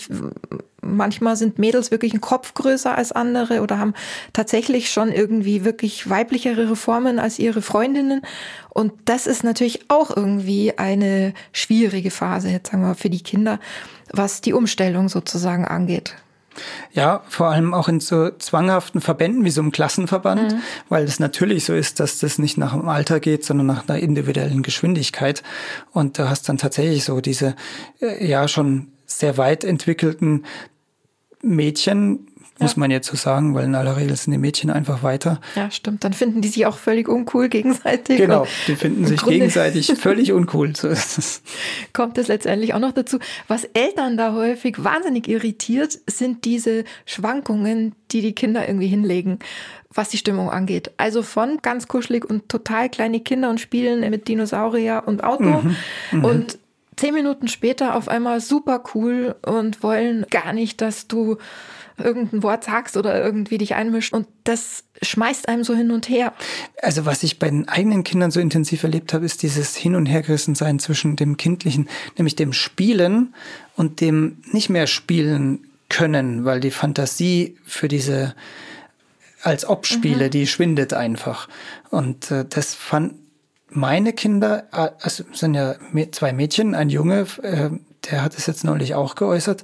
manchmal 0.82 1.38
sind 1.38 1.58
Mädels 1.58 1.90
wirklich 1.90 2.14
ein 2.14 2.20
Kopf 2.20 2.54
größer 2.54 2.98
als 2.98 3.14
andere 3.14 3.62
oder 3.62 3.80
haben 3.80 3.94
tatsächlich 4.34 4.92
schon 4.92 5.10
irgendwie 5.10 5.64
wirklich 5.64 6.10
weiblichere 6.10 6.76
Formen 6.76 7.18
als 7.18 7.40
ihre 7.40 7.62
Freundinnen. 7.62 8.24
Und 8.68 8.92
das 9.06 9.26
ist 9.26 9.46
natürlich 9.46 9.86
auch 9.88 10.14
irgendwie 10.14 10.78
eine 10.78 11.34
schwierige 11.54 12.12
Phase, 12.12 12.50
jetzt 12.50 12.74
sagen 12.74 12.84
wir, 12.84 12.94
für 12.94 13.10
die 13.10 13.24
Kinder, 13.24 13.62
was 14.12 14.42
die 14.42 14.52
Umstellung 14.52 15.08
sozusagen 15.08 15.64
angeht. 15.64 16.16
Ja, 16.94 17.24
vor 17.30 17.48
allem 17.48 17.74
auch 17.74 17.88
in 17.88 18.00
so 18.00 18.30
zwanghaften 18.32 19.02
Verbänden 19.02 19.46
wie 19.46 19.50
so 19.50 19.62
einem 19.62 19.72
Klassenverband, 19.72 20.54
mhm. 20.54 20.62
weil 20.90 21.04
es 21.04 21.20
natürlich 21.20 21.66
so 21.66 21.74
ist, 21.74 22.00
dass 22.00 22.20
das 22.20 22.40
nicht 22.40 22.58
nach 22.58 22.74
dem 22.74 22.90
Alter 22.90 23.20
geht, 23.20 23.46
sondern 23.46 23.68
nach 23.68 23.88
einer 23.88 24.00
individuellen 24.00 24.64
Geschwindigkeit. 24.64 25.44
Und 25.92 26.18
du 26.18 26.30
hast 26.30 26.50
dann 26.50 26.58
tatsächlich 26.58 27.04
so 27.04 27.22
diese 27.22 27.56
äh, 28.02 28.26
ja 28.26 28.48
schon 28.48 28.92
sehr 29.06 29.38
weit 29.38 29.64
entwickelten 29.64 30.46
Mädchen, 31.42 32.28
muss 32.60 32.78
man 32.78 32.92
jetzt 32.92 33.08
so 33.08 33.16
sagen, 33.16 33.56
weil 33.56 33.66
in 33.66 33.76
aller 33.76 33.98
Regel 33.98 34.16
sind 34.16 34.32
die 34.32 34.38
Mädchen 34.38 34.70
einfach 34.70 35.04
weiter. 35.04 35.40
Ja, 35.56 35.72
stimmt. 35.72 36.04
Dann 36.04 36.14
finden 36.14 36.42
die 36.42 36.48
sich 36.48 36.66
auch 36.66 36.78
völlig 36.78 37.08
uncool 37.08 37.50
gegenseitig. 37.50 38.18
Genau, 38.18 38.46
die 38.68 38.76
finden 38.76 39.06
sich 39.06 39.20
Grunde 39.20 39.40
gegenseitig 39.40 39.88
völlig 39.98 40.32
uncool. 40.32 40.76
So 40.76 40.88
ist 40.88 41.18
es. 41.18 41.42
Kommt 41.94 42.18
es 42.18 42.28
letztendlich 42.28 42.74
auch 42.74 42.80
noch 42.80 42.92
dazu. 42.92 43.20
Was 43.48 43.64
Eltern 43.74 44.18
da 44.18 44.34
häufig 44.34 44.84
wahnsinnig 44.84 45.28
irritiert, 45.28 45.98
sind 46.08 46.46
diese 46.46 46.84
Schwankungen, 47.06 47.96
die 48.12 48.22
die 48.22 48.34
Kinder 48.34 48.68
irgendwie 48.68 48.88
hinlegen 48.88 49.40
was 49.92 50.10
die 50.10 50.18
Stimmung 50.18 50.52
angeht. 50.52 50.92
Also 50.98 51.24
von 51.24 51.58
ganz 51.62 51.88
kuschelig 51.88 52.24
und 52.24 52.48
total 52.48 52.90
kleine 52.90 53.22
Kinder 53.22 53.50
und 53.50 53.60
Spielen 53.60 54.08
mit 54.12 54.28
Dinosaurier 54.28 55.04
und 55.06 55.24
Auto 55.24 55.44
mhm, 55.44 55.76
mhm. 56.12 56.26
und 56.26 56.60
zehn 57.00 57.14
Minuten 57.14 57.48
später 57.48 57.96
auf 57.96 58.08
einmal 58.08 58.42
super 58.42 58.84
cool 58.94 59.36
und 59.46 59.82
wollen 59.82 60.26
gar 60.30 60.54
nicht, 60.54 60.82
dass 60.82 61.08
du 61.08 61.38
irgendein 62.00 62.44
Wort 62.44 62.64
sagst 62.64 62.98
oder 62.98 63.24
irgendwie 63.24 63.58
dich 63.58 63.76
einmischt 63.76 64.14
und 64.14 64.28
das 64.44 64.84
schmeißt 65.02 65.48
einem 65.48 65.64
so 65.64 65.76
hin 65.76 65.92
und 65.92 66.10
her. 66.10 66.34
Also 66.82 67.06
was 67.06 67.24
ich 67.24 67.40
bei 67.40 67.50
den 67.50 67.68
eigenen 67.68 68.04
Kindern 68.04 68.32
so 68.32 68.40
intensiv 68.40 68.84
erlebt 68.84 69.14
habe, 69.14 69.26
ist 69.26 69.44
dieses 69.44 69.76
Hin- 69.76 69.96
und 69.96 70.06
Hergerissensein 70.06 70.80
zwischen 70.80 71.16
dem 71.16 71.38
Kindlichen, 71.38 71.90
nämlich 72.18 72.36
dem 72.36 72.54
Spielen 72.54 73.34
und 73.76 74.02
dem 74.02 74.38
nicht 74.52 74.70
mehr 74.70 74.88
spielen 74.88 75.66
können, 75.90 76.46
weil 76.46 76.60
die 76.60 76.72
Fantasie 76.72 77.58
für 77.66 77.88
diese 77.88 78.36
als 79.42 79.66
ob 79.66 79.86
Spiele, 79.86 80.26
mhm. 80.26 80.32
die 80.32 80.48
schwindet 80.48 80.94
einfach. 80.94 81.48
Und 81.90 82.30
äh, 82.32 82.46
das 82.48 82.74
fand 82.74 83.14
meine 83.70 84.14
Kinder, 84.14 84.66
also 84.72 85.24
sind 85.32 85.54
ja 85.54 85.76
zwei 86.12 86.34
Mädchen, 86.34 86.76
ein 86.76 86.90
Junge, 86.90 87.28
äh, 87.44 87.70
der 88.06 88.24
hat 88.24 88.38
es 88.38 88.48
jetzt 88.48 88.64
neulich 88.64 88.96
auch 88.96 89.16
geäußert, 89.16 89.64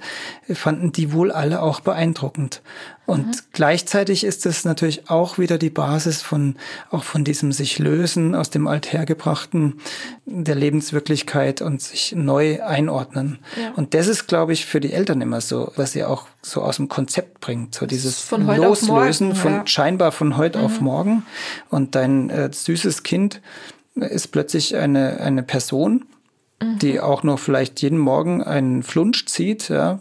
fanden 0.54 0.92
die 0.92 1.14
wohl 1.14 1.32
alle 1.32 1.62
auch 1.62 1.80
beeindruckend. 1.80 2.62
Und 3.06 3.28
mhm. 3.28 3.40
gleichzeitig 3.54 4.24
ist 4.24 4.46
es 4.46 4.66
natürlich 4.66 5.10
auch 5.10 5.38
wieder 5.38 5.58
die 5.58 5.70
Basis 5.70 6.22
von, 6.22 6.56
auch 6.90 7.04
von 7.04 7.24
diesem 7.24 7.52
sich 7.52 7.78
lösen 7.78 8.34
aus 8.34 8.50
dem 8.50 8.68
Althergebrachten 8.68 9.80
der 10.26 10.56
Lebenswirklichkeit 10.56 11.62
und 11.62 11.82
sich 11.82 12.14
neu 12.16 12.64
einordnen. 12.64 13.40
Ja. 13.56 13.72
Und 13.76 13.94
das 13.94 14.08
ist, 14.08 14.28
glaube 14.28 14.54
ich, 14.54 14.66
für 14.66 14.80
die 14.80 14.92
Eltern 14.92 15.22
immer 15.22 15.40
so, 15.40 15.72
was 15.76 15.92
sie 15.92 16.04
auch 16.04 16.28
so 16.42 16.62
aus 16.62 16.78
dem 16.78 16.90
Konzept 16.90 17.42
bringt. 17.42 17.76
So 17.76 17.86
dieses 17.86 18.20
von 18.20 18.46
Loslösen 18.48 19.36
von 19.36 19.52
ja. 19.52 19.68
scheinbar 19.68 20.12
von 20.12 20.36
heute 20.36 20.60
mhm. 20.60 20.66
auf 20.66 20.82
morgen. 20.82 21.26
Und 21.70 21.96
dein 21.96 22.30
äh, 22.32 22.52
süßes 22.52 23.04
Kind 23.04 23.42
ist 23.96 24.28
plötzlich 24.32 24.76
eine, 24.76 25.20
eine 25.20 25.44
Person, 25.44 26.06
mhm. 26.62 26.80
die 26.80 27.00
auch 27.00 27.24
noch 27.24 27.40
vielleicht 27.40 27.82
jeden 27.82 27.98
Morgen 27.98 28.44
einen 28.44 28.84
Flunsch 28.84 29.26
zieht, 29.26 29.70
ja, 29.70 30.00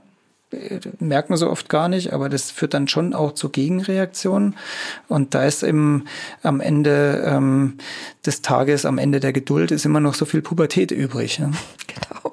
merkt 1.01 1.31
man 1.31 1.39
so 1.39 1.51
oft 1.51 1.69
gar 1.69 1.89
nicht, 1.89 2.13
aber 2.13 2.29
das 2.29 2.51
führt 2.51 2.75
dann 2.75 2.89
schon 2.89 3.15
auch 3.15 3.33
zu 3.33 3.49
Gegenreaktionen. 3.49 4.57
Und 5.09 5.35
da 5.35 5.45
ist 5.45 5.63
im, 5.63 6.07
am 6.43 6.61
Ende 6.61 7.25
ähm, 7.27 7.79
des 8.25 8.43
Tages, 8.43 8.87
am 8.87 8.99
Ende 8.99 9.21
der 9.21 9.33
Geduld, 9.33 9.71
ist 9.71 9.85
immer 9.85 10.01
noch 10.01 10.15
so 10.15 10.25
viel 10.25 10.43
Pubertät 10.43 10.91
übrig. 10.91 11.39
Ja. 11.39 11.51
Genau. 11.87 12.24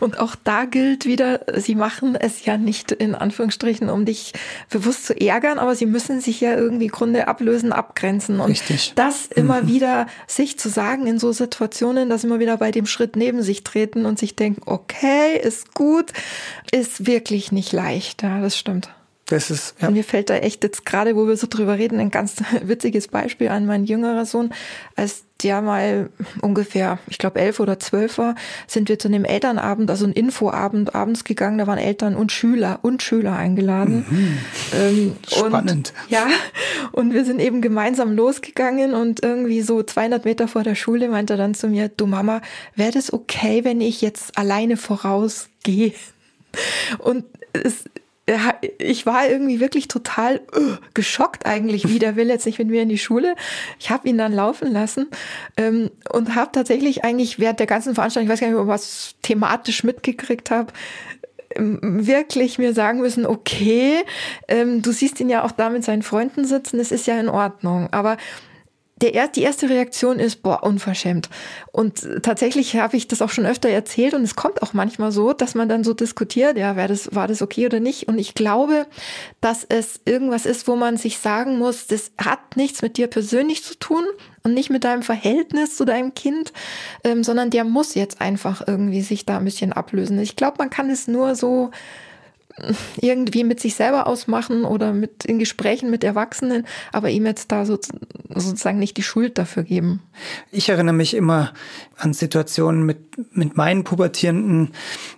Und 0.00 0.18
auch 0.18 0.36
da 0.42 0.64
gilt 0.64 1.06
wieder, 1.06 1.40
sie 1.56 1.74
machen 1.74 2.16
es 2.16 2.44
ja 2.44 2.56
nicht 2.56 2.92
in 2.92 3.14
Anführungsstrichen, 3.14 3.88
um 3.90 4.04
dich 4.04 4.32
bewusst 4.68 5.06
zu 5.06 5.20
ärgern, 5.20 5.58
aber 5.58 5.74
sie 5.74 5.86
müssen 5.86 6.20
sich 6.20 6.40
ja 6.40 6.54
irgendwie 6.54 6.88
Grunde 6.88 7.28
ablösen, 7.28 7.72
abgrenzen. 7.72 8.40
Und 8.40 8.50
Richtig. 8.50 8.92
das 8.94 9.26
immer 9.26 9.62
mhm. 9.62 9.68
wieder 9.68 10.06
sich 10.26 10.58
zu 10.58 10.68
sagen 10.68 11.06
in 11.06 11.18
so 11.18 11.32
Situationen, 11.32 12.08
dass 12.08 12.24
immer 12.24 12.38
wieder 12.40 12.56
bei 12.56 12.70
dem 12.70 12.86
Schritt 12.86 13.16
neben 13.16 13.42
sich 13.42 13.64
treten 13.64 14.06
und 14.06 14.18
sich 14.18 14.36
denken, 14.36 14.62
okay, 14.66 15.38
ist 15.40 15.74
gut, 15.74 16.12
ist 16.72 17.06
wirklich 17.06 17.52
nicht 17.52 17.72
leicht. 17.72 18.22
Ja, 18.22 18.40
das 18.40 18.58
stimmt. 18.58 18.90
Das 19.30 19.48
ist, 19.48 19.76
ja. 19.80 19.86
Und 19.86 19.94
mir 19.94 20.02
fällt 20.02 20.28
da 20.28 20.34
echt 20.34 20.64
jetzt 20.64 20.84
gerade, 20.84 21.14
wo 21.14 21.28
wir 21.28 21.36
so 21.36 21.46
drüber 21.48 21.78
reden, 21.78 22.00
ein 22.00 22.10
ganz 22.10 22.42
witziges 22.62 23.06
Beispiel 23.06 23.48
an 23.48 23.64
mein 23.64 23.84
jüngerer 23.84 24.26
Sohn. 24.26 24.52
Als 24.96 25.22
der 25.44 25.62
mal 25.62 26.10
ungefähr, 26.42 26.98
ich 27.06 27.16
glaube 27.16 27.38
elf 27.38 27.60
oder 27.60 27.78
zwölf 27.78 28.18
war, 28.18 28.34
sind 28.66 28.88
wir 28.88 28.98
zu 28.98 29.06
einem 29.06 29.24
Elternabend, 29.24 29.88
also 29.88 30.04
ein 30.04 30.12
Infoabend 30.12 30.96
abends 30.96 31.22
gegangen. 31.22 31.58
Da 31.58 31.68
waren 31.68 31.78
Eltern 31.78 32.16
und 32.16 32.32
Schüler 32.32 32.80
und 32.82 33.04
Schüler 33.04 33.36
eingeladen. 33.36 34.04
Mhm. 34.10 34.38
Ähm, 34.74 35.16
Spannend. 35.28 35.70
Und, 35.70 36.10
ja, 36.10 36.26
und 36.90 37.14
wir 37.14 37.24
sind 37.24 37.40
eben 37.40 37.62
gemeinsam 37.62 38.16
losgegangen 38.16 38.94
und 38.94 39.22
irgendwie 39.22 39.62
so 39.62 39.80
200 39.80 40.24
Meter 40.24 40.48
vor 40.48 40.64
der 40.64 40.74
Schule 40.74 41.08
meinte 41.08 41.34
er 41.34 41.36
dann 41.36 41.54
zu 41.54 41.68
mir, 41.68 41.88
du 41.88 42.08
Mama, 42.08 42.42
wäre 42.74 42.90
das 42.90 43.12
okay, 43.12 43.62
wenn 43.62 43.80
ich 43.80 44.02
jetzt 44.02 44.36
alleine 44.36 44.76
vorausgehe? 44.76 45.92
Und 46.98 47.24
es 47.52 47.84
ich 48.78 49.06
war 49.06 49.28
irgendwie 49.28 49.60
wirklich 49.60 49.88
total 49.88 50.40
uh, 50.56 50.76
geschockt 50.94 51.46
eigentlich, 51.46 51.88
wie 51.88 51.98
der 51.98 52.16
will 52.16 52.28
jetzt 52.28 52.46
nicht 52.46 52.58
mit 52.58 52.68
mir 52.68 52.82
in 52.82 52.88
die 52.88 52.98
Schule. 52.98 53.34
Ich 53.78 53.90
habe 53.90 54.08
ihn 54.08 54.18
dann 54.18 54.32
laufen 54.32 54.72
lassen 54.72 55.08
ähm, 55.56 55.90
und 56.12 56.34
habe 56.34 56.50
tatsächlich 56.52 57.04
eigentlich 57.04 57.38
während 57.38 57.60
der 57.60 57.66
ganzen 57.66 57.94
Veranstaltung, 57.94 58.26
ich 58.28 58.32
weiß 58.32 58.40
gar 58.40 58.48
nicht, 58.48 58.56
ob 58.56 58.64
ich 58.64 58.68
was 58.68 59.14
thematisch 59.22 59.84
mitgekriegt 59.84 60.50
habe, 60.50 60.72
ähm, 61.56 61.78
wirklich 61.82 62.58
mir 62.58 62.74
sagen 62.74 63.00
müssen, 63.00 63.26
okay, 63.26 64.04
ähm, 64.48 64.82
du 64.82 64.92
siehst 64.92 65.20
ihn 65.20 65.28
ja 65.28 65.44
auch 65.44 65.52
da 65.52 65.70
mit 65.70 65.84
seinen 65.84 66.02
Freunden 66.02 66.44
sitzen, 66.44 66.78
das 66.78 66.92
ist 66.92 67.06
ja 67.06 67.18
in 67.18 67.28
Ordnung. 67.28 67.88
Aber 67.92 68.16
der, 69.00 69.28
die 69.28 69.42
erste 69.42 69.68
Reaktion 69.68 70.18
ist, 70.18 70.42
boah, 70.42 70.62
unverschämt. 70.62 71.28
Und 71.72 72.06
tatsächlich 72.22 72.76
habe 72.76 72.96
ich 72.96 73.08
das 73.08 73.22
auch 73.22 73.30
schon 73.30 73.46
öfter 73.46 73.68
erzählt 73.68 74.14
und 74.14 74.22
es 74.22 74.36
kommt 74.36 74.62
auch 74.62 74.72
manchmal 74.72 75.12
so, 75.12 75.32
dass 75.32 75.54
man 75.54 75.68
dann 75.68 75.84
so 75.84 75.94
diskutiert, 75.94 76.58
ja, 76.58 76.76
war 76.76 76.88
das, 76.88 77.14
war 77.14 77.28
das 77.28 77.42
okay 77.42 77.66
oder 77.66 77.80
nicht? 77.80 78.08
Und 78.08 78.18
ich 78.18 78.34
glaube, 78.34 78.86
dass 79.40 79.64
es 79.64 80.00
irgendwas 80.04 80.46
ist, 80.46 80.68
wo 80.68 80.76
man 80.76 80.96
sich 80.96 81.18
sagen 81.18 81.58
muss, 81.58 81.86
das 81.86 82.12
hat 82.18 82.56
nichts 82.56 82.82
mit 82.82 82.96
dir 82.96 83.06
persönlich 83.06 83.64
zu 83.64 83.78
tun 83.78 84.04
und 84.42 84.54
nicht 84.54 84.70
mit 84.70 84.84
deinem 84.84 85.02
Verhältnis 85.02 85.76
zu 85.76 85.84
deinem 85.84 86.14
Kind, 86.14 86.52
ähm, 87.04 87.24
sondern 87.24 87.50
der 87.50 87.64
muss 87.64 87.94
jetzt 87.94 88.20
einfach 88.20 88.66
irgendwie 88.66 89.02
sich 89.02 89.24
da 89.26 89.38
ein 89.38 89.44
bisschen 89.44 89.72
ablösen. 89.72 90.18
Ich 90.18 90.36
glaube, 90.36 90.56
man 90.58 90.70
kann 90.70 90.90
es 90.90 91.08
nur 91.08 91.34
so 91.34 91.70
irgendwie 93.00 93.44
mit 93.44 93.60
sich 93.60 93.74
selber 93.74 94.06
ausmachen 94.06 94.64
oder 94.64 94.92
mit 94.92 95.24
in 95.24 95.38
Gesprächen 95.38 95.90
mit 95.90 96.04
Erwachsenen, 96.04 96.66
aber 96.92 97.10
ihm 97.10 97.26
jetzt 97.26 97.52
da 97.52 97.64
so, 97.64 97.78
sozusagen 98.28 98.78
nicht 98.78 98.96
die 98.96 99.02
Schuld 99.02 99.38
dafür 99.38 99.62
geben. 99.62 100.02
Ich 100.50 100.68
erinnere 100.68 100.94
mich 100.94 101.14
immer 101.14 101.52
an 101.96 102.12
Situationen 102.12 102.84
mit, 102.84 102.98
mit 103.34 103.56
meinen 103.56 103.84
Pubertierenden, 103.84 104.72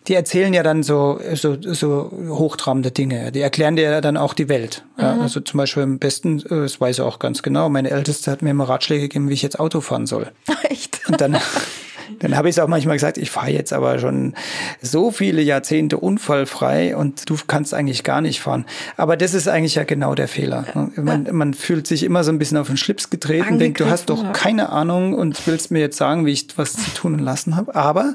die 0.09 0.15
erzählen 0.15 0.53
ja 0.53 0.63
dann 0.63 0.83
so, 0.83 1.21
so, 1.35 1.57
so 1.61 2.11
hochtrabende 2.29 2.91
Dinge. 2.91 3.33
Die 3.33 3.41
erklären 3.41 3.77
dir 3.77 3.91
ja 3.91 4.01
dann 4.01 4.17
auch 4.17 4.35
die 4.35 4.49
Welt. 4.49 4.85
Ja, 4.99 5.15
mhm. 5.15 5.23
also 5.23 5.41
zum 5.41 5.59
Beispiel 5.59 5.83
am 5.83 5.99
besten, 5.99 6.41
äh, 6.41 6.63
das 6.63 6.81
weiß 6.81 6.97
ich 6.97 7.03
auch 7.03 7.19
ganz 7.19 7.43
genau, 7.43 7.69
meine 7.69 7.91
Älteste 7.91 8.31
hat 8.31 8.43
mir 8.43 8.51
immer 8.51 8.69
Ratschläge 8.69 9.03
gegeben, 9.03 9.29
wie 9.29 9.35
ich 9.35 9.43
jetzt 9.43 9.59
Auto 9.59 9.81
fahren 9.81 10.07
soll. 10.07 10.31
Echt? 10.69 11.01
Und 11.09 11.21
dann 11.21 11.37
Dann 12.23 12.37
habe 12.37 12.49
ich 12.49 12.57
es 12.57 12.59
auch 12.59 12.69
manchmal 12.69 12.97
gesagt, 12.97 13.19
ich 13.19 13.31
fahre 13.31 13.51
jetzt 13.51 13.73
aber 13.73 13.99
schon 13.99 14.35
so 14.81 15.11
viele 15.11 15.43
Jahrzehnte 15.43 15.99
unfallfrei 15.99 16.97
und 16.97 17.29
du 17.29 17.37
kannst 17.47 17.75
eigentlich 17.75 18.05
gar 18.05 18.21
nicht 18.21 18.41
fahren. 18.41 18.65
Aber 18.97 19.17
das 19.17 19.35
ist 19.35 19.49
eigentlich 19.49 19.75
ja 19.75 19.85
genau 19.85 20.15
der 20.15 20.29
Fehler. 20.29 20.65
Man, 20.97 21.29
man 21.33 21.55
fühlt 21.55 21.87
sich 21.87 22.03
immer 22.03 22.25
so 22.25 22.33
ein 22.33 22.39
bisschen 22.39 22.59
auf 22.59 22.69
den 22.69 22.77
Schlips 22.77 23.11
getreten, 23.11 23.59
denkt, 23.59 23.81
du 23.81 23.87
hast 23.87 24.07
doch 24.07 24.33
keine 24.33 24.71
Ahnung 24.71 25.15
und 25.15 25.47
willst 25.47 25.71
mir 25.71 25.81
jetzt 25.81 25.97
sagen, 25.97 26.25
wie 26.25 26.33
ich 26.33 26.47
was 26.57 26.75
zu 26.75 26.91
tun 26.95 27.15
und 27.15 27.21
lassen 27.21 27.57
habe. 27.57 27.75
Aber 27.75 28.15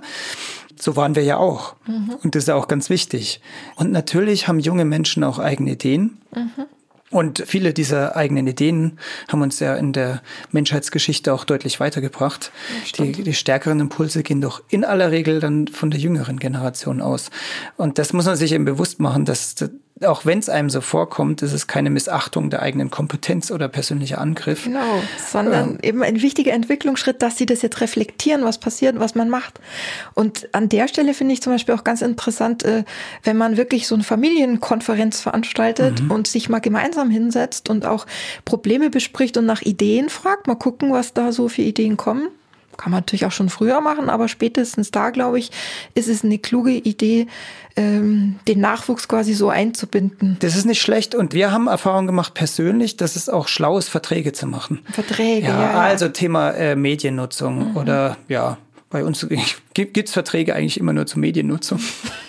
so 0.80 0.96
waren 0.96 1.16
wir 1.16 1.24
ja 1.24 1.38
auch. 1.38 1.76
Mhm. 1.86 2.16
Und 2.24 2.36
das 2.36 2.44
ist 2.44 2.50
auch 2.50 2.68
ganz 2.68 2.90
wichtig. 2.90 3.42
Und 3.76 3.92
natürlich 3.92 4.48
haben 4.48 4.60
junge 4.60 4.86
Menschen 4.86 5.24
auch 5.24 5.40
eigene 5.40 5.72
Ideen. 5.72 6.18
Mhm. 6.34 6.66
Und 7.10 7.44
viele 7.48 7.74
dieser 7.74 8.18
eigenen 8.18 8.48
Ideen 8.48 9.00
haben 9.30 9.42
uns 9.42 9.62
ja 9.62 9.76
in 9.76 9.94
der 9.94 10.22
Menschheitsgeschichte 10.52 11.34
auch 11.34 11.46
deutlich 11.46 11.80
weitergebracht. 11.80 12.52
Die, 12.98 13.12
die, 13.14 13.34
stärkeren 13.34 13.80
Impulse 13.80 14.24
gehen 14.24 14.42
doch 14.42 14.62
in 14.70 14.84
aller 14.84 15.10
Regel 15.12 15.40
dann 15.40 15.68
von 15.70 15.90
der 15.90 16.02
jüngeren 16.02 16.38
Generation 16.38 17.02
aus. 17.02 17.30
Und 17.78 17.98
das 17.98 18.12
muss 18.12 18.26
man 18.26 18.36
sich 18.36 18.52
eben 18.52 18.66
bewusst 18.66 19.00
machen, 19.00 19.24
dass 19.24 19.56
auch 20.06 20.26
wenn 20.26 20.40
es 20.40 20.50
einem 20.50 20.70
so 20.70 20.82
vorkommt, 20.82 21.42
ist 21.42 21.54
es 21.54 21.68
keine 21.68 21.90
Missachtung 21.90 22.50
der 22.50 22.62
eigenen 22.62 22.92
Kompetenz 22.92 23.52
oder 23.52 23.68
persönlicher 23.68 24.20
Angriff. 24.20 24.64
Genau, 24.64 25.02
sondern 25.32 25.72
ähm, 25.72 25.80
eben 25.82 26.04
ein 26.04 26.22
wichtiger 26.22 26.54
Entwicklungsschritt, 26.54 27.22
dass 27.22 27.38
sie 27.38 27.46
das 27.46 27.62
jetzt 27.62 27.82
reflektieren, 27.82 28.44
was 28.44 28.60
passiert, 28.60 29.00
was 29.00 29.16
man 29.16 29.30
macht. 29.30 29.60
Und 30.14 30.50
an 30.54 30.70
der 30.70 30.88
Stelle 30.88 31.14
finde 31.14 31.34
ich 31.34 31.42
zum 31.42 31.54
Beispiel 31.54 31.74
auch 31.76 31.84
ganz 31.84 32.02
interessant, 32.02 32.64
äh, 32.64 32.84
wenn 33.24 33.38
man 33.38 33.58
wirklich 33.58 33.88
so 33.88 33.96
eine 33.96 34.04
Familienkonferenz 34.04 35.22
veranstaltet 35.22 36.04
mhm. 36.04 36.12
und 36.12 36.28
sich 36.28 36.50
mal 36.50 36.60
gemeinsam 36.60 37.10
hinsetzt 37.10 37.70
und 37.70 37.86
auch 37.86 38.06
Probleme 38.46 38.90
bespricht 38.90 39.38
und 39.38 39.46
nach 39.46 39.62
Ideen 39.62 40.10
fragt, 40.10 40.48
mal 40.48 40.56
gucken, 40.56 40.92
was 40.92 41.14
da 41.14 41.32
so 41.32 41.50
für 41.50 41.64
Ideen 41.64 41.98
kommen. 41.98 42.30
Kann 42.78 42.92
man 42.92 43.00
natürlich 43.00 43.26
auch 43.26 43.32
schon 43.32 43.50
früher 43.50 43.82
machen, 43.82 44.10
aber 44.10 44.28
spätestens 44.28 44.92
da, 44.92 45.10
glaube 45.10 45.40
ich, 45.40 45.52
ist 45.96 46.08
es 46.08 46.24
eine 46.24 46.38
kluge 46.38 46.72
Idee, 46.72 47.28
ähm, 47.76 48.36
den 48.48 48.60
Nachwuchs 48.60 49.08
quasi 49.08 49.34
so 49.34 49.50
einzubinden. 49.50 50.38
Das 50.40 50.56
ist 50.56 50.66
nicht 50.66 50.82
schlecht 50.82 51.16
und 51.16 51.34
wir 51.34 51.52
haben 51.52 51.68
Erfahrung 51.68 52.08
gemacht 52.08 52.34
persönlich, 52.34 52.98
dass 52.98 53.16
es 53.16 53.30
auch 53.30 53.48
schlau 53.48 53.78
ist, 53.78 53.90
Verträge 53.90 54.34
zu 54.34 54.48
machen. 54.48 54.80
Verträge, 54.92 55.48
ja. 55.48 55.62
ja. 55.62 55.80
Also 55.80 56.10
Thema 56.10 56.52
äh, 56.52 56.76
Mediennutzung 56.76 57.72
mhm. 57.72 57.78
oder 57.78 58.18
ja, 58.28 58.58
bei 58.90 59.04
uns 59.04 59.28
gibt 59.74 59.98
es 59.98 60.14
Verträge 60.14 60.56
eigentlich 60.56 60.80
immer 60.80 60.94
nur 60.94 61.06
zur 61.06 61.20
Mediennutzung. 61.20 61.80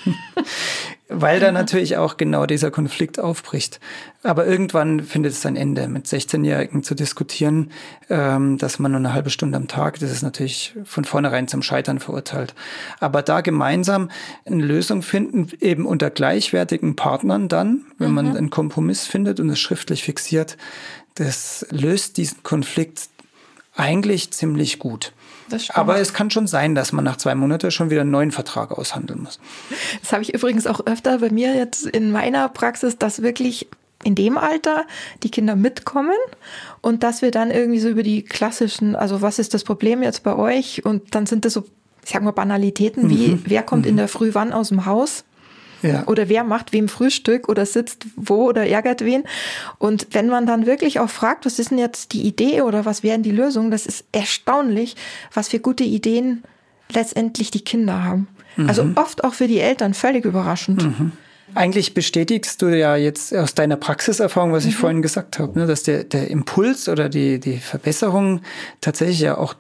weil 1.09 1.41
da 1.41 1.53
natürlich 1.53 1.97
auch 1.97 2.17
genau 2.17 2.47
dieser 2.47 2.71
Konflikt 2.71 3.19
aufbricht. 3.19 3.81
Aber 4.23 4.47
irgendwann 4.47 5.03
findet 5.03 5.33
es 5.33 5.47
ein 5.47 5.57
Ende. 5.57 5.89
Mit 5.89 6.07
16-Jährigen 6.07 6.83
zu 6.83 6.95
diskutieren, 6.95 7.71
ähm, 8.11 8.59
dass 8.59 8.79
man 8.79 8.93
nur 8.93 8.99
eine 8.99 9.15
halbe 9.15 9.31
Stunde 9.31 9.57
am 9.57 9.69
Tag, 9.69 9.99
das 10.01 10.11
ist 10.11 10.23
natürlich 10.23 10.75
von 10.85 11.05
vornherein 11.05 11.49
zum 11.49 11.63
Scheitern 11.63 11.99
verurteilt. 11.99 12.55
Aber 13.01 13.23
da 13.23 13.41
gemeinsam 13.41 14.11
eine 14.45 14.63
Lösung 14.63 15.03
finden, 15.03 15.49
eben 15.61 15.87
unter 15.87 16.11
gleichwertigen 16.11 16.95
Partnern 16.95 17.49
dann, 17.49 17.85
wenn 17.99 18.11
mhm. 18.11 18.15
man 18.15 18.37
einen 18.37 18.51
Kompromiss 18.51 19.07
findet 19.07 19.41
und 19.41 19.49
es 19.49 19.59
schriftlich 19.59 20.03
fixiert, 20.03 20.57
das 21.15 21.67
löst 21.71 22.17
diesen 22.17 22.43
Konflikt 22.43 23.09
eigentlich 23.79 24.31
ziemlich 24.33 24.79
gut. 24.79 25.13
Aber 25.71 25.99
es 25.99 26.13
kann 26.13 26.31
schon 26.31 26.47
sein, 26.47 26.75
dass 26.75 26.93
man 26.93 27.05
nach 27.05 27.17
zwei 27.17 27.35
Monaten 27.35 27.71
schon 27.71 27.91
wieder 27.91 28.03
einen 28.03 28.11
neuen 28.11 28.33
Vertrag 28.33 28.71
aushandeln 28.73 29.23
muss. 29.23 29.39
Das 30.03 30.13
habe 30.13 30.23
ich 30.23 30.35
übrigens 30.35 30.67
auch 30.67 30.85
öfter 30.87 31.19
bei 31.19 31.31
mir 31.31 31.55
jetzt 31.55 31.87
in 31.87 32.13
meiner 32.13 32.49
Praxis, 32.51 32.99
dass 32.99 33.23
wirklich 33.23 33.67
in 34.05 34.15
dem 34.15 34.39
Alter 34.39 34.87
die 35.23 35.31
Kinder 35.31 35.57
mitkommen 35.57 36.17
und 36.83 37.03
dass 37.03 37.23
wir 37.23 37.31
dann 37.31 37.51
irgendwie 37.51 37.81
so 37.81 37.89
über 37.89 38.03
die 38.03 38.23
klassischen, 38.23 38.95
also 38.95 39.23
was 39.23 39.39
ist 39.39 39.55
das 39.55 39.65
Problem 39.65 40.03
jetzt 40.03 40.23
bei 40.23 40.37
euch? 40.37 40.85
Und 40.85 41.15
dann 41.15 41.27
sind 41.27 41.45
das 41.45 41.55
so, 41.55 41.65
ich 42.05 42.11
sag 42.11 42.23
mal, 42.23 42.33
Banalitäten 42.33 43.11
wie, 43.11 43.29
mhm. 43.29 43.43
wer 43.47 43.63
kommt 43.63 43.85
mhm. 43.85 43.91
in 43.91 43.97
der 43.97 44.09
Früh 44.09 44.31
wann 44.35 44.53
aus 44.53 44.69
dem 44.69 44.87
Haus? 44.87 45.25
Ja. 45.83 46.05
Oder 46.07 46.29
wer 46.29 46.45
macht 46.45 46.73
wem 46.73 46.89
Frühstück 46.89 47.49
oder 47.49 47.65
sitzt 47.67 48.07
wo 48.17 48.49
oder 48.49 48.67
ärgert 48.67 49.05
wen. 49.05 49.25
Und 49.79 50.09
wenn 50.13 50.29
man 50.29 50.45
dann 50.47 50.67
wirklich 50.67 50.99
auch 51.01 51.11
fragt, 51.11 51.47
was 51.47 51.59
ist 51.59 51.71
denn 51.71 51.79
jetzt 51.79 52.13
die 52.13 52.23
Idee 52.23 52.63
oder 52.63 52.85
was 52.85 53.03
wären 53.03 53.23
die 53.23 53.31
Lösungen, 53.31 53.71
das 53.71 53.87
ist 53.87 54.05
erstaunlich, 54.13 54.97
was 55.33 55.49
für 55.49 55.61
gute 55.61 55.85
Ideen 55.85 56.43
letztendlich 56.91 57.51
die 57.51 57.61
Kinder 57.63 58.03
haben. 58.05 58.29
Also 58.67 58.83
Mhm. 58.83 58.93
oft 58.97 59.23
auch 59.23 59.35
für 59.35 59.47
die 59.47 59.61
Eltern 59.61 59.95
völlig 59.95 60.25
überraschend. 60.25 60.85
Eigentlich 61.55 61.95
bestätigst 61.95 62.61
du 62.61 62.67
ja 62.77 62.97
jetzt 62.97 63.35
aus 63.35 63.55
deiner 63.55 63.77
Praxiserfahrung, 63.77 64.53
was 64.53 64.65
ich 64.65 64.75
Mhm. 64.75 64.79
vorhin 64.81 65.03
gesagt 65.03 65.39
habe, 65.39 65.59
ne, 65.59 65.67
dass 65.67 65.83
der, 65.85 66.05
der 66.05 66.29
Impuls 66.29 66.89
oder 66.89 67.09
die, 67.09 67.39
die 67.39 67.59
Verbesserung 67.59 68.41
tatsächlich 68.81 69.21
ja 69.21 69.39
auch 69.39 69.55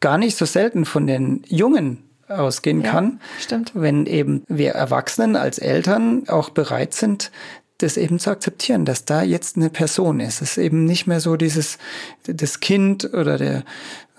gar 0.00 0.18
nicht 0.18 0.36
so 0.36 0.44
selten 0.44 0.84
von 0.84 1.06
den 1.06 1.42
Jungen 1.48 2.02
ausgehen 2.30 2.82
Ja, 2.82 2.90
kann. 2.90 3.20
stimmt. 3.38 3.72
Wenn 3.74 4.06
eben 4.06 4.44
wir 4.48 4.72
Erwachsenen 4.72 5.36
als 5.36 5.58
Eltern 5.58 6.24
auch 6.28 6.50
bereit 6.50 6.94
sind, 6.94 7.30
das 7.82 7.96
eben 7.96 8.18
zu 8.18 8.30
akzeptieren, 8.30 8.84
dass 8.84 9.04
da 9.04 9.22
jetzt 9.22 9.56
eine 9.56 9.70
Person 9.70 10.20
ist. 10.20 10.42
Es 10.42 10.52
ist 10.52 10.58
eben 10.58 10.84
nicht 10.84 11.06
mehr 11.06 11.20
so 11.20 11.36
dieses, 11.36 11.78
das 12.24 12.60
Kind 12.60 13.12
oder 13.14 13.38
der, 13.38 13.64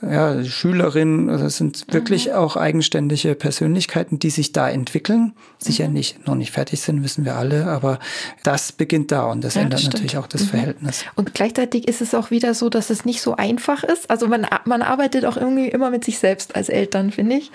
ja, 0.04 0.43
Schülerin, 0.43 1.30
also 1.30 1.45
es 1.45 1.58
sind 1.58 1.86
wirklich 1.93 2.26
Mhm. 2.26 2.34
auch 2.34 2.56
eigenständige 2.56 3.36
Persönlichkeiten, 3.36 4.17
die 4.17 4.32
sich 4.32 4.52
da 4.52 4.67
entwickeln. 4.67 5.34
Sicher 5.60 5.88
Mhm. 5.88 5.93
nicht, 5.93 6.26
noch 6.28 6.34
nicht 6.34 6.50
fertig 6.52 6.82
sind, 6.82 7.04
wissen 7.04 7.24
wir 7.24 7.36
alle, 7.36 7.67
aber 7.67 8.00
das 8.43 8.71
beginnt 8.71 9.12
da 9.12 9.26
und 9.26 9.43
das 9.43 9.54
Ja, 9.54 9.62
ändert 9.62 9.82
das 9.82 9.86
natürlich 9.86 10.17
auch 10.17 10.26
das 10.26 10.41
Mhm. 10.41 10.47
Verhältnis. 10.47 11.06
Und 11.15 11.36
gleichzeitig 11.36 11.88
ist 11.88 12.02
es 12.02 12.15
auch 12.15 12.32
wieder 12.32 12.56
so, 12.56 12.69
dass 12.69 12.89
es 12.89 13.06
nicht 13.06 13.21
so 13.21 13.36
einfach 13.36 13.84
ist. 13.84 14.10
Also 14.10 14.28
man, 14.28 14.47
man 14.65 14.82
arbeitet 14.82 15.24
auch 15.26 15.38
irgendwie 15.38 15.67
immer 15.67 15.91
mit 15.91 16.04
sich 16.04 16.17
selbst 16.17 16.56
als 16.56 16.69
Eltern, 16.69 17.12
finde 17.12 17.36
ich. 17.36 17.52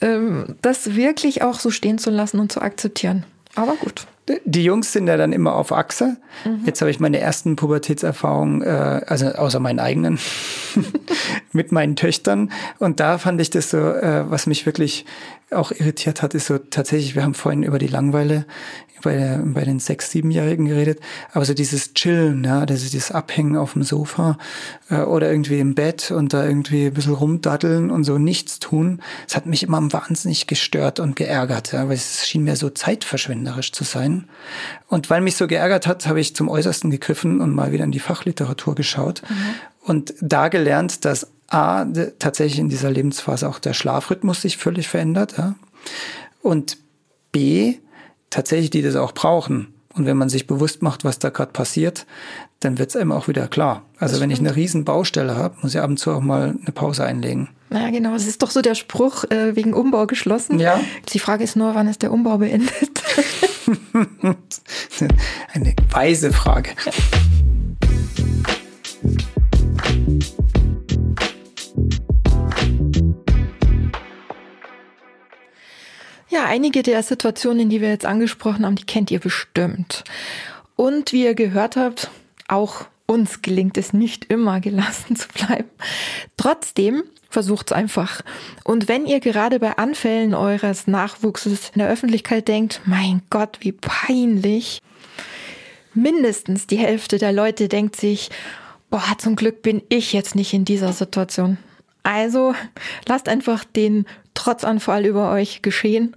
Ähm, 0.00 0.56
das 0.62 0.94
wirklich 0.96 1.42
auch 1.42 1.60
so 1.60 1.70
stehen 1.70 1.98
zu 1.98 2.08
lassen 2.08 2.40
und 2.40 2.50
zu 2.50 2.62
akzeptieren. 2.62 3.24
Aber 3.56 3.74
gut. 3.74 4.06
Die 4.44 4.64
Jungs 4.64 4.92
sind 4.92 5.06
ja 5.06 5.16
dann 5.18 5.32
immer 5.32 5.54
auf 5.54 5.70
Achse. 5.70 6.16
Mhm. 6.44 6.62
Jetzt 6.64 6.80
habe 6.80 6.90
ich 6.90 6.98
meine 6.98 7.18
ersten 7.18 7.56
Pubertätserfahrungen, 7.56 8.62
äh, 8.62 9.02
also 9.06 9.26
außer 9.26 9.60
meinen 9.60 9.80
eigenen, 9.80 10.18
mit 11.52 11.72
meinen 11.72 11.94
Töchtern. 11.94 12.50
Und 12.78 13.00
da 13.00 13.18
fand 13.18 13.40
ich 13.40 13.50
das 13.50 13.70
so, 13.70 13.78
äh, 13.78 14.30
was 14.30 14.46
mich 14.46 14.64
wirklich 14.64 15.04
auch 15.50 15.72
irritiert 15.72 16.22
hat, 16.22 16.34
ist 16.34 16.46
so 16.46 16.58
tatsächlich, 16.58 17.14
wir 17.14 17.22
haben 17.22 17.34
vorhin 17.34 17.62
über 17.62 17.78
die 17.78 17.86
Langeweile 17.86 18.46
bei, 19.02 19.14
der, 19.16 19.38
bei 19.44 19.64
den 19.64 19.78
sechs-, 19.78 20.10
siebenjährigen 20.10 20.66
geredet, 20.66 21.00
aber 21.32 21.44
so 21.44 21.54
dieses 21.54 21.94
Chillen, 21.94 22.42
ja, 22.44 22.66
das 22.66 22.82
ist 22.82 22.94
dieses 22.94 23.12
Abhängen 23.12 23.56
auf 23.56 23.74
dem 23.74 23.82
Sofa 23.82 24.38
äh, 24.90 25.00
oder 25.00 25.30
irgendwie 25.30 25.60
im 25.60 25.74
Bett 25.74 26.10
und 26.10 26.32
da 26.32 26.44
irgendwie 26.44 26.86
ein 26.86 26.94
bisschen 26.94 27.14
rumdaddeln 27.14 27.90
und 27.90 28.04
so 28.04 28.18
nichts 28.18 28.58
tun, 28.58 29.00
das 29.26 29.36
hat 29.36 29.46
mich 29.46 29.62
immer 29.62 29.92
wahnsinnig 29.92 30.46
gestört 30.46 30.98
und 31.00 31.16
geärgert, 31.16 31.72
ja, 31.72 31.86
weil 31.88 31.96
es 31.96 32.26
schien 32.26 32.44
mir 32.44 32.56
so 32.56 32.70
zeitverschwenderisch 32.70 33.72
zu 33.72 33.84
sein. 33.84 34.13
Und 34.88 35.10
weil 35.10 35.20
mich 35.20 35.36
so 35.36 35.46
geärgert 35.46 35.86
hat, 35.86 36.06
habe 36.06 36.20
ich 36.20 36.34
zum 36.34 36.48
Äußersten 36.48 36.90
gegriffen 36.90 37.40
und 37.40 37.54
mal 37.54 37.72
wieder 37.72 37.84
in 37.84 37.92
die 37.92 38.00
Fachliteratur 38.00 38.74
geschaut 38.74 39.22
und 39.84 40.14
da 40.20 40.48
gelernt, 40.48 41.04
dass 41.04 41.30
A, 41.48 41.84
tatsächlich 42.18 42.58
in 42.58 42.68
dieser 42.68 42.90
Lebensphase 42.90 43.48
auch 43.48 43.58
der 43.58 43.74
Schlafrhythmus 43.74 44.42
sich 44.42 44.56
völlig 44.56 44.88
verändert, 44.88 45.34
ja. 45.36 45.54
Und 46.42 46.78
B, 47.32 47.76
tatsächlich 48.30 48.70
die 48.70 48.82
das 48.82 48.96
auch 48.96 49.12
brauchen. 49.12 49.73
Und 49.94 50.06
wenn 50.06 50.16
man 50.16 50.28
sich 50.28 50.46
bewusst 50.46 50.82
macht, 50.82 51.04
was 51.04 51.20
da 51.20 51.30
gerade 51.30 51.52
passiert, 51.52 52.04
dann 52.60 52.78
wird 52.78 52.90
es 52.90 52.96
einem 52.96 53.12
auch 53.12 53.28
wieder 53.28 53.46
klar. 53.46 53.82
Also 53.98 54.20
wenn 54.20 54.30
ich 54.30 54.40
eine 54.40 54.56
riesen 54.56 54.84
Baustelle 54.84 55.36
habe, 55.36 55.56
muss 55.62 55.74
ich 55.74 55.80
ab 55.80 55.88
und 55.88 55.98
zu 55.98 56.10
auch 56.12 56.20
mal 56.20 56.56
eine 56.60 56.72
Pause 56.72 57.04
einlegen. 57.04 57.48
Naja, 57.70 57.90
genau. 57.90 58.14
Es 58.14 58.26
ist 58.26 58.42
doch 58.42 58.50
so 58.50 58.60
der 58.60 58.74
Spruch, 58.74 59.24
äh, 59.30 59.54
wegen 59.54 59.72
Umbau 59.72 60.06
geschlossen. 60.06 60.58
Ja. 60.58 60.80
Die 61.12 61.18
Frage 61.18 61.44
ist 61.44 61.56
nur, 61.56 61.74
wann 61.74 61.88
ist 61.88 62.02
der 62.02 62.12
Umbau 62.12 62.38
beendet? 62.38 62.72
Eine 65.52 65.74
weise 65.90 66.32
Frage. 66.32 66.70
Ja, 76.34 76.46
einige 76.46 76.82
der 76.82 77.00
Situationen, 77.04 77.70
die 77.70 77.80
wir 77.80 77.90
jetzt 77.90 78.06
angesprochen 78.06 78.66
haben, 78.66 78.74
die 78.74 78.86
kennt 78.86 79.12
ihr 79.12 79.20
bestimmt. 79.20 80.02
Und 80.74 81.12
wie 81.12 81.22
ihr 81.22 81.34
gehört 81.36 81.76
habt, 81.76 82.10
auch 82.48 82.86
uns 83.06 83.40
gelingt 83.40 83.78
es 83.78 83.92
nicht 83.92 84.24
immer 84.32 84.58
gelassen 84.58 85.14
zu 85.16 85.28
bleiben. 85.28 85.70
Trotzdem 86.36 87.04
versucht's 87.30 87.70
einfach. 87.70 88.22
Und 88.64 88.88
wenn 88.88 89.06
ihr 89.06 89.20
gerade 89.20 89.60
bei 89.60 89.78
Anfällen 89.78 90.34
eures 90.34 90.88
Nachwuchses 90.88 91.70
in 91.72 91.78
der 91.78 91.88
Öffentlichkeit 91.88 92.48
denkt, 92.48 92.80
mein 92.84 93.22
Gott, 93.30 93.58
wie 93.60 93.70
peinlich, 93.70 94.80
mindestens 95.94 96.66
die 96.66 96.78
Hälfte 96.78 97.18
der 97.18 97.32
Leute 97.32 97.68
denkt 97.68 97.94
sich, 97.94 98.30
boah, 98.90 99.14
zum 99.18 99.36
Glück 99.36 99.62
bin 99.62 99.82
ich 99.88 100.12
jetzt 100.12 100.34
nicht 100.34 100.52
in 100.52 100.64
dieser 100.64 100.92
Situation. 100.92 101.58
Also 102.02 102.56
lasst 103.06 103.28
einfach 103.28 103.62
den 103.62 104.04
Trotzanfall 104.34 105.06
über 105.06 105.30
euch 105.32 105.62
geschehen 105.62 106.16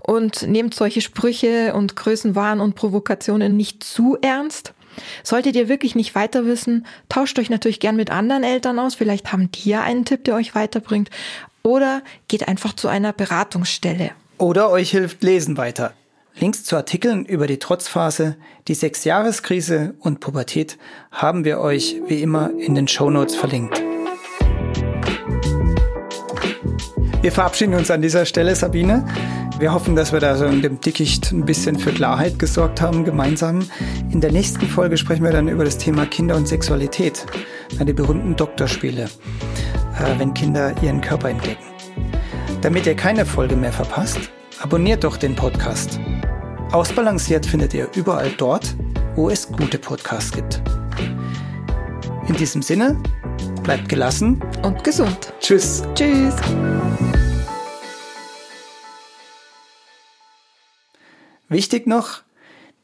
und 0.00 0.42
nehmt 0.42 0.74
solche 0.74 1.00
Sprüche 1.00 1.74
und 1.74 1.96
Größenwahn 1.96 2.60
und 2.60 2.74
Provokationen 2.74 3.56
nicht 3.56 3.82
zu 3.82 4.16
ernst. 4.20 4.74
Solltet 5.22 5.56
ihr 5.56 5.68
wirklich 5.68 5.94
nicht 5.94 6.14
weiter 6.14 6.46
wissen, 6.46 6.86
tauscht 7.08 7.38
euch 7.38 7.50
natürlich 7.50 7.80
gern 7.80 7.96
mit 7.96 8.10
anderen 8.10 8.44
Eltern 8.44 8.78
aus. 8.78 8.94
Vielleicht 8.94 9.32
haben 9.32 9.50
die 9.50 9.70
ja 9.70 9.82
einen 9.82 10.04
Tipp, 10.04 10.24
der 10.24 10.36
euch 10.36 10.54
weiterbringt. 10.54 11.10
Oder 11.62 12.02
geht 12.28 12.46
einfach 12.46 12.74
zu 12.74 12.88
einer 12.88 13.12
Beratungsstelle. 13.12 14.10
Oder 14.38 14.70
euch 14.70 14.90
hilft 14.90 15.22
Lesen 15.22 15.56
weiter. 15.56 15.94
Links 16.38 16.64
zu 16.64 16.76
Artikeln 16.76 17.24
über 17.24 17.46
die 17.46 17.58
Trotzphase, 17.58 18.36
die 18.66 18.74
Sechsjahreskrise 18.74 19.94
und 20.00 20.20
Pubertät 20.20 20.78
haben 21.12 21.44
wir 21.44 21.60
euch 21.60 22.00
wie 22.08 22.22
immer 22.22 22.50
in 22.58 22.74
den 22.74 22.88
Shownotes 22.88 23.36
verlinkt. 23.36 23.80
Wir 27.24 27.32
verabschieden 27.32 27.72
uns 27.72 27.90
an 27.90 28.02
dieser 28.02 28.26
Stelle, 28.26 28.54
Sabine. 28.54 29.02
Wir 29.58 29.72
hoffen, 29.72 29.96
dass 29.96 30.12
wir 30.12 30.20
da 30.20 30.36
so 30.36 30.44
in 30.44 30.60
dem 30.60 30.78
Dickicht 30.78 31.32
ein 31.32 31.46
bisschen 31.46 31.78
für 31.78 31.90
Klarheit 31.90 32.38
gesorgt 32.38 32.82
haben, 32.82 33.02
gemeinsam. 33.02 33.66
In 34.10 34.20
der 34.20 34.30
nächsten 34.30 34.66
Folge 34.66 34.98
sprechen 34.98 35.24
wir 35.24 35.32
dann 35.32 35.48
über 35.48 35.64
das 35.64 35.78
Thema 35.78 36.04
Kinder 36.04 36.36
und 36.36 36.46
Sexualität. 36.46 37.24
Die 37.80 37.92
berühmten 37.94 38.36
Doktorspiele, 38.36 39.04
äh, 39.04 40.18
wenn 40.18 40.34
Kinder 40.34 40.74
ihren 40.82 41.00
Körper 41.00 41.30
entdecken. 41.30 41.64
Damit 42.60 42.84
ihr 42.84 42.94
keine 42.94 43.24
Folge 43.24 43.56
mehr 43.56 43.72
verpasst, 43.72 44.20
abonniert 44.60 45.02
doch 45.02 45.16
den 45.16 45.34
Podcast. 45.34 45.98
Ausbalanciert 46.72 47.46
findet 47.46 47.72
ihr 47.72 47.88
überall 47.94 48.32
dort, 48.36 48.76
wo 49.14 49.30
es 49.30 49.50
gute 49.50 49.78
Podcasts 49.78 50.30
gibt. 50.30 50.60
In 52.28 52.34
diesem 52.36 52.60
Sinne, 52.60 52.98
bleibt 53.62 53.88
gelassen. 53.88 54.42
Und 54.62 54.84
gesund. 54.84 55.32
Tschüss. 55.40 55.82
Tschüss. 55.94 56.34
Wichtig 61.48 61.86
noch, 61.86 62.22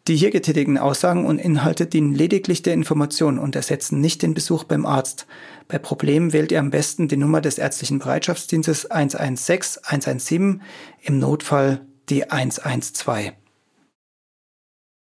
die 0.06 0.16
hier 0.16 0.30
getätigten 0.30 0.78
Aussagen 0.78 1.26
und 1.26 1.38
Inhalte 1.38 1.86
dienen 1.86 2.14
lediglich 2.14 2.62
der 2.62 2.74
Information 2.74 3.38
und 3.38 3.54
ersetzen 3.54 4.00
nicht 4.00 4.22
den 4.22 4.34
Besuch 4.34 4.64
beim 4.64 4.86
Arzt. 4.86 5.26
Bei 5.68 5.78
Problemen 5.78 6.32
wählt 6.32 6.52
ihr 6.52 6.58
am 6.58 6.70
besten 6.70 7.08
die 7.08 7.16
Nummer 7.16 7.40
des 7.40 7.58
ärztlichen 7.58 7.98
Bereitschaftsdienstes 7.98 8.90
116 8.90 9.84
117, 9.84 10.62
im 11.02 11.18
Notfall 11.18 11.86
die 12.08 12.30
112. 12.30 13.32